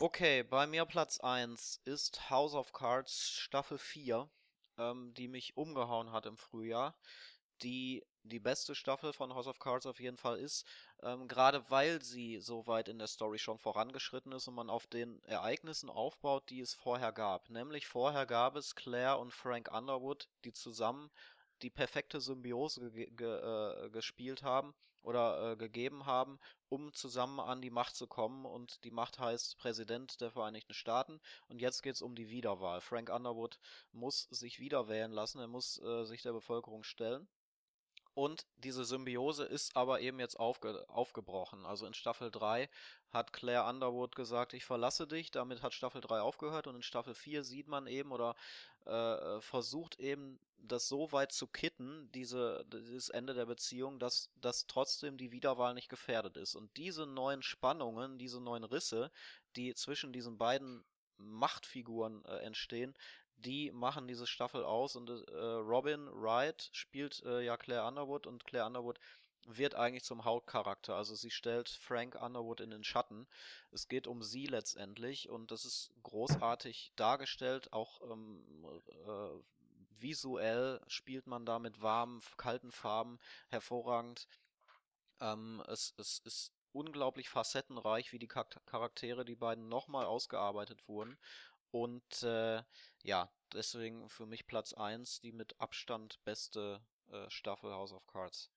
[0.00, 4.30] Okay, bei mir Platz 1 ist House of Cards Staffel 4,
[4.78, 6.98] ähm, die mich umgehauen hat im Frühjahr.
[7.62, 10.66] Die die beste Staffel von House of Cards auf jeden Fall ist,
[11.02, 14.86] ähm, gerade weil sie so weit in der Story schon vorangeschritten ist und man auf
[14.86, 17.50] den Ereignissen aufbaut, die es vorher gab.
[17.50, 21.10] Nämlich vorher gab es Claire und Frank Underwood, die zusammen
[21.62, 24.74] die perfekte Symbiose ge ge äh, gespielt haben
[25.06, 28.44] oder äh, gegeben haben, um zusammen an die Macht zu kommen.
[28.44, 31.20] Und die Macht heißt Präsident der Vereinigten Staaten.
[31.48, 32.80] Und jetzt geht es um die Wiederwahl.
[32.80, 33.58] Frank Underwood
[33.92, 37.28] muss sich wiederwählen lassen, er muss äh, sich der Bevölkerung stellen.
[38.16, 41.66] Und diese Symbiose ist aber eben jetzt aufge aufgebrochen.
[41.66, 42.70] Also in Staffel 3
[43.10, 45.30] hat Claire Underwood gesagt, ich verlasse dich.
[45.30, 46.66] Damit hat Staffel 3 aufgehört.
[46.66, 48.34] Und in Staffel 4 sieht man eben oder
[48.86, 54.66] äh, versucht eben das so weit zu kitten, diese, dieses Ende der Beziehung, dass, dass
[54.66, 56.54] trotzdem die Wiederwahl nicht gefährdet ist.
[56.54, 59.10] Und diese neuen Spannungen, diese neuen Risse,
[59.56, 60.86] die zwischen diesen beiden
[61.18, 62.94] Machtfiguren äh, entstehen,
[63.36, 68.44] die machen diese Staffel aus und äh, Robin Wright spielt äh, ja Claire Underwood und
[68.46, 68.98] Claire Underwood
[69.46, 70.96] wird eigentlich zum Hauptcharakter.
[70.96, 73.26] Also sie stellt Frank Underwood in den Schatten.
[73.70, 77.72] Es geht um sie letztendlich und das ist großartig dargestellt.
[77.72, 78.44] Auch ähm,
[79.06, 83.18] äh, visuell spielt man da mit warmen, kalten Farben
[83.48, 84.26] hervorragend.
[85.20, 91.16] Ähm, es, es ist unglaublich facettenreich, wie die Charaktere, die beiden nochmal ausgearbeitet wurden.
[91.70, 92.62] Und äh,
[93.06, 98.52] ja, deswegen für mich Platz 1, die mit Abstand beste äh, Staffel House of Cards.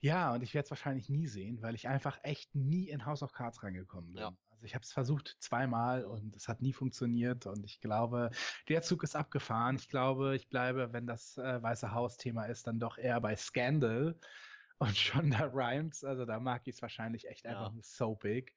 [0.00, 3.22] Ja, und ich werde es wahrscheinlich nie sehen, weil ich einfach echt nie in House
[3.22, 4.22] of Cards reingekommen bin.
[4.22, 4.36] Ja.
[4.50, 8.30] Also ich habe es versucht zweimal und es hat nie funktioniert und ich glaube,
[8.68, 9.76] der Zug ist abgefahren.
[9.76, 14.18] Ich glaube, ich bleibe, wenn das äh, Weiße Haus-Thema ist, dann doch eher bei Scandal
[14.78, 16.04] und Shonda Rhimes.
[16.04, 17.72] Also da mag ich es wahrscheinlich echt einfach Ja.
[17.72, 18.54] nur soapig.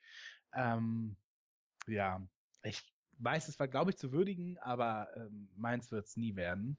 [0.53, 1.17] Ähm,
[1.87, 2.27] ja,
[2.63, 6.77] ich weiß es war, glaube ich, zu würdigen, aber ähm, meins wird es nie werden.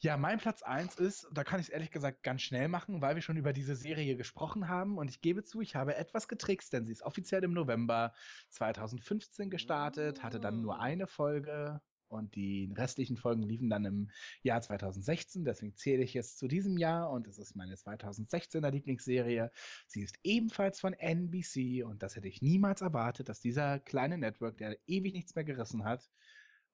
[0.00, 3.14] Ja, mein Platz 1 ist, da kann ich es ehrlich gesagt ganz schnell machen, weil
[3.14, 6.72] wir schon über diese Serie gesprochen haben und ich gebe zu, ich habe etwas getrickst,
[6.72, 8.12] denn sie ist offiziell im November
[8.50, 10.80] 2015 gestartet, hatte dann nur Mm.
[10.80, 11.80] eine Folge
[12.12, 14.10] und die restlichen Folgen liefen dann im
[14.42, 19.50] Jahr 2016, deswegen zähle ich jetzt zu diesem Jahr und es ist meine 2016er Lieblingsserie.
[19.86, 24.58] Sie ist ebenfalls von NBC und das hätte ich niemals erwartet, dass dieser kleine Network,
[24.58, 26.08] der ewig nichts mehr gerissen hat,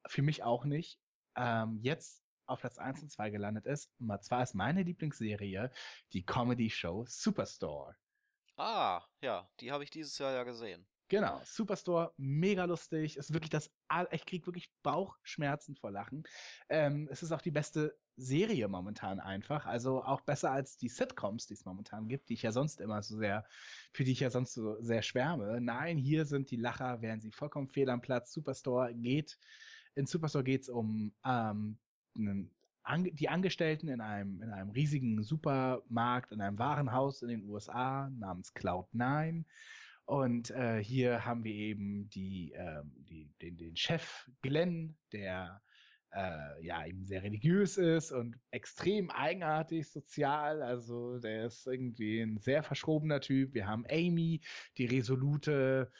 [0.07, 1.01] für mich auch nicht,
[1.36, 3.91] ähm, jetzt auf Platz 1 und 2 gelandet ist.
[4.01, 5.70] Und zwar ist meine Lieblingsserie
[6.12, 7.95] die Comedy-Show Superstore.
[8.57, 10.86] Ah, ja, die habe ich dieses Jahr ja gesehen.
[11.11, 13.16] Genau, Superstore, mega lustig.
[13.16, 13.70] Ist wirklich das,
[14.11, 16.24] ich krieg wirklich Bauchschmerzen vor Lachen.
[16.68, 19.64] Ähm, es ist auch die beste Serie momentan einfach.
[19.64, 23.02] Also auch besser als die Sitcoms, die es momentan gibt, die ich ja sonst immer
[23.02, 23.46] so sehr,
[23.94, 25.61] für die ich ja sonst so sehr schwärme.
[25.62, 28.32] Nein, hier sind die Lacher, wären sie vollkommen fehl am Platz.
[28.32, 29.38] Superstore geht,
[29.94, 31.78] in Superstore geht es um ähm,
[32.82, 38.11] einen die Angestellten in einem, in einem riesigen Supermarkt, in einem Warenhaus in den USA
[38.11, 39.44] namens Cloud9.
[40.09, 45.61] Und äh, hier haben wir eben die, ähm, die, den, den Chef Glenn, der
[46.14, 50.62] äh, ja eben sehr religiös ist und extrem eigenartig sozial.
[50.62, 53.52] Also der ist irgendwie ein sehr verschrobener Typ.
[53.52, 54.40] Wir haben Amy,
[54.78, 55.92] die resolute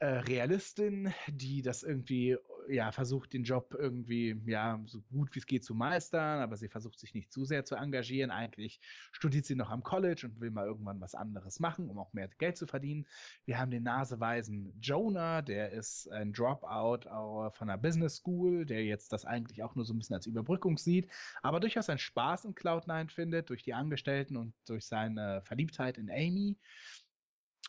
[0.00, 2.36] äh, Realistin, die das irgendwie
[2.68, 6.68] ja versucht, den Job irgendwie ja so gut wie es geht zu meistern, aber sie
[6.68, 8.30] versucht sich nicht zu sehr zu engagieren.
[8.30, 8.80] Eigentlich
[9.12, 12.28] studiert sie noch am College und will mal irgendwann was anderes machen, um auch mehr
[12.28, 13.06] Geld zu verdienen.
[13.44, 17.08] Wir haben den naseweisen Jonah, der ist ein Dropout
[17.52, 20.78] von einer Business School, der jetzt das eigentlich auch nur so ein bisschen als Überbrückung
[20.78, 21.08] sieht,
[21.42, 26.10] aber durchaus einen Spaß in Cloud9 findet, durch die Angestellten und durch seine Verliebtheit in
[26.10, 26.58] Amy.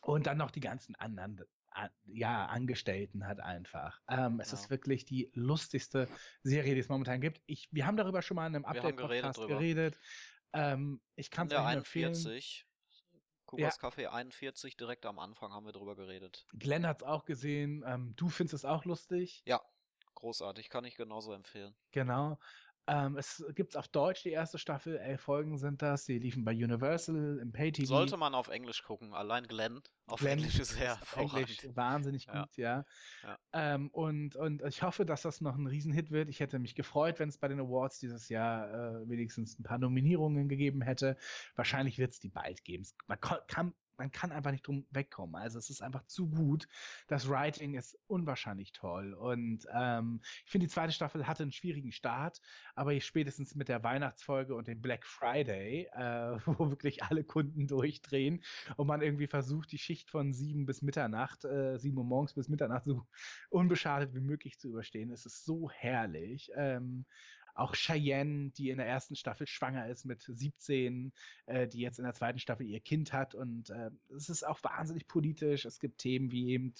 [0.02, 1.40] Und dann noch die ganzen anderen
[2.06, 4.02] ja, Angestellten hat einfach.
[4.10, 4.58] Ähm, es Ja.
[4.58, 6.08] ist wirklich die lustigste
[6.44, 7.42] Serie, die es momentan gibt.
[7.46, 9.48] Ich, wir haben darüber schon mal in einem geredet Update-Podcast drüber.
[9.60, 10.00] geredet.
[10.54, 12.14] Ähm, ich kann es Ja, euch empfehlen.
[12.14, 12.66] 41.
[13.46, 16.48] Kubas Café 41, direkt am Anfang haben wir drüber geredet.
[16.54, 17.84] Glenn hat es auch gesehen.
[17.86, 19.44] Ähm, du findest es auch lustig.
[19.46, 19.62] Ja,
[20.16, 21.76] großartig, kann ich genauso empfehlen.
[21.92, 22.40] Genau.
[22.88, 26.06] Ähm, es gibt auf Deutsch die erste Staffel, elf Folgen sind das.
[26.06, 27.88] Die liefen bei Universal im Pay-TV.
[27.88, 32.26] Sollte man auf Englisch gucken, allein Glenn auf Glenn Englisch ist sehr auf Englisch wahnsinnig
[32.26, 32.42] Ja.
[32.42, 32.86] gut, ja.
[33.24, 33.40] Ja.
[33.54, 36.28] Ähm, und, und ich hoffe, dass das noch ein Riesenhit wird.
[36.28, 39.78] Ich hätte mich gefreut, wenn es bei den Awards dieses Jahr äh, wenigstens ein paar
[39.78, 41.16] Nominierungen gegeben hätte.
[41.56, 42.86] Wahrscheinlich wird es die bald geben.
[43.08, 45.36] Man kann man kann einfach nicht drum wegkommen.
[45.36, 46.68] Also es ist einfach zu gut.
[47.08, 49.14] Das Writing ist unwahrscheinlich toll.
[49.14, 52.42] Und ähm, ich finde, die zweite Staffel hatte einen schwierigen Start,
[52.76, 58.44] aber spätestens mit der Weihnachtsfolge und dem Black Friday, äh, wo wirklich alle Kunden durchdrehen
[58.78, 62.50] und man irgendwie versucht, die Schicht von sieben bis Mitternacht, äh, sieben Uhr morgens bis
[62.50, 63.06] Mitternacht so
[63.50, 65.12] unbeschadet wie möglich zu überstehen.
[65.12, 66.52] Es ist so herrlich.
[66.56, 67.06] Ähm,
[67.56, 71.12] auch Cheyenne, die in der ersten Staffel schwanger ist mit 17,
[71.46, 73.36] äh, die jetzt in der zweiten Staffel ihr Kind hat.
[73.36, 75.66] Und äh, es ist auch wahnsinnig politisch.
[75.66, 76.74] Es gibt Themen wie eben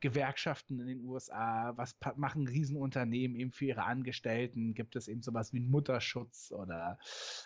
[0.00, 1.72] Gewerkschaften in den USA.
[1.76, 4.74] Was machen Riesenunternehmen eben für ihre Angestellten?
[4.74, 6.98] Gibt es eben sowas wie Mutterschutz oder,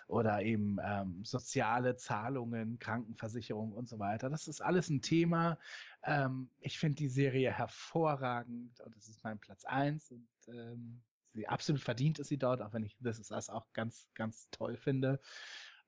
[0.07, 4.29] oder eben ähm, soziale Zahlungen, Krankenversicherung und so weiter?
[4.29, 5.59] Das ist alles ein Thema.
[6.03, 10.11] Ähm, ich finde die Serie hervorragend und das ist mein Platz eins.
[10.11, 11.01] Und ähm,
[11.33, 14.49] sie absolut verdient ist sie dort, auch wenn ich This Is Us auch ganz, ganz
[14.51, 15.19] toll finde.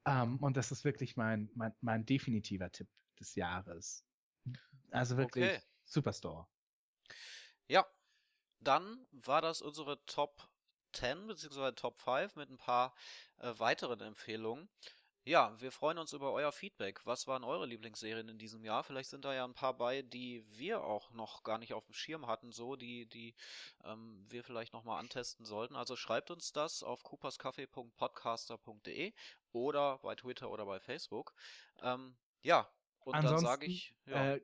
[0.06, 2.90] Um, ähm, und das ist wirklich mein, mein, mein definitiver Tipp
[3.20, 4.06] des Jahres.
[4.92, 5.62] Also wirklich okay.
[5.86, 6.46] Superstore.
[7.68, 7.86] Ja,
[8.60, 10.50] dann war das unsere Top
[10.94, 11.72] 10 bzw.
[11.72, 12.94] Top 5 mit ein paar
[13.38, 14.70] äh, weiteren Empfehlungen.
[15.26, 17.00] Ja, wir freuen uns über euer Feedback.
[17.06, 18.84] Was waren eure Lieblingsserien in diesem Jahr?
[18.84, 21.94] Vielleicht sind da ja ein paar bei, die wir auch noch gar nicht auf dem
[21.94, 23.34] Schirm hatten, so, die, die
[23.86, 25.78] ähm, wir vielleicht nochmal antesten sollten.
[25.78, 29.14] Also schreibt uns das auf cooperscafé.podcaster.de
[29.54, 31.34] oder bei Twitter oder bei Facebook.
[31.82, 32.70] Ähm, ja,
[33.06, 34.34] und Ansonsten, dann sage ich, ja.
[34.34, 34.42] äh,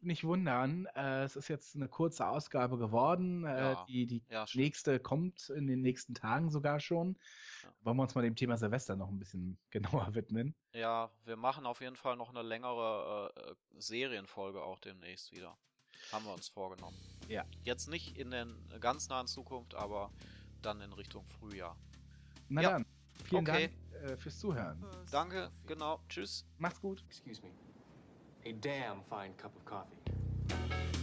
[0.00, 3.44] nicht wundern, äh, es ist jetzt eine kurze Ausgabe geworden.
[3.44, 3.84] Äh, ja.
[3.88, 7.18] Die, die ja, nächste kommt in den nächsten Tagen sogar schon.
[7.82, 10.54] Wollen wir uns mal dem Thema Silvester noch ein bisschen genauer widmen?
[10.72, 15.56] Ja, wir machen auf jeden Fall noch eine längere äh, Serienfolge auch demnächst wieder.
[16.10, 16.96] Haben wir uns vorgenommen.
[17.28, 17.44] Ja.
[17.62, 18.46] Jetzt nicht in der
[18.80, 20.10] ganz nahen Zukunft, aber
[20.62, 21.76] dann in Richtung Frühjahr.
[22.48, 22.86] Na dann,
[23.24, 23.70] vielen okay.
[23.92, 24.84] Dank äh, fürs Zuhören.
[25.10, 26.00] Danke, genau.
[26.08, 26.44] Tschüss.
[26.58, 27.04] Macht's gut.
[27.08, 27.71] Excuse me.
[28.44, 31.01] A damn fine cup of coffee.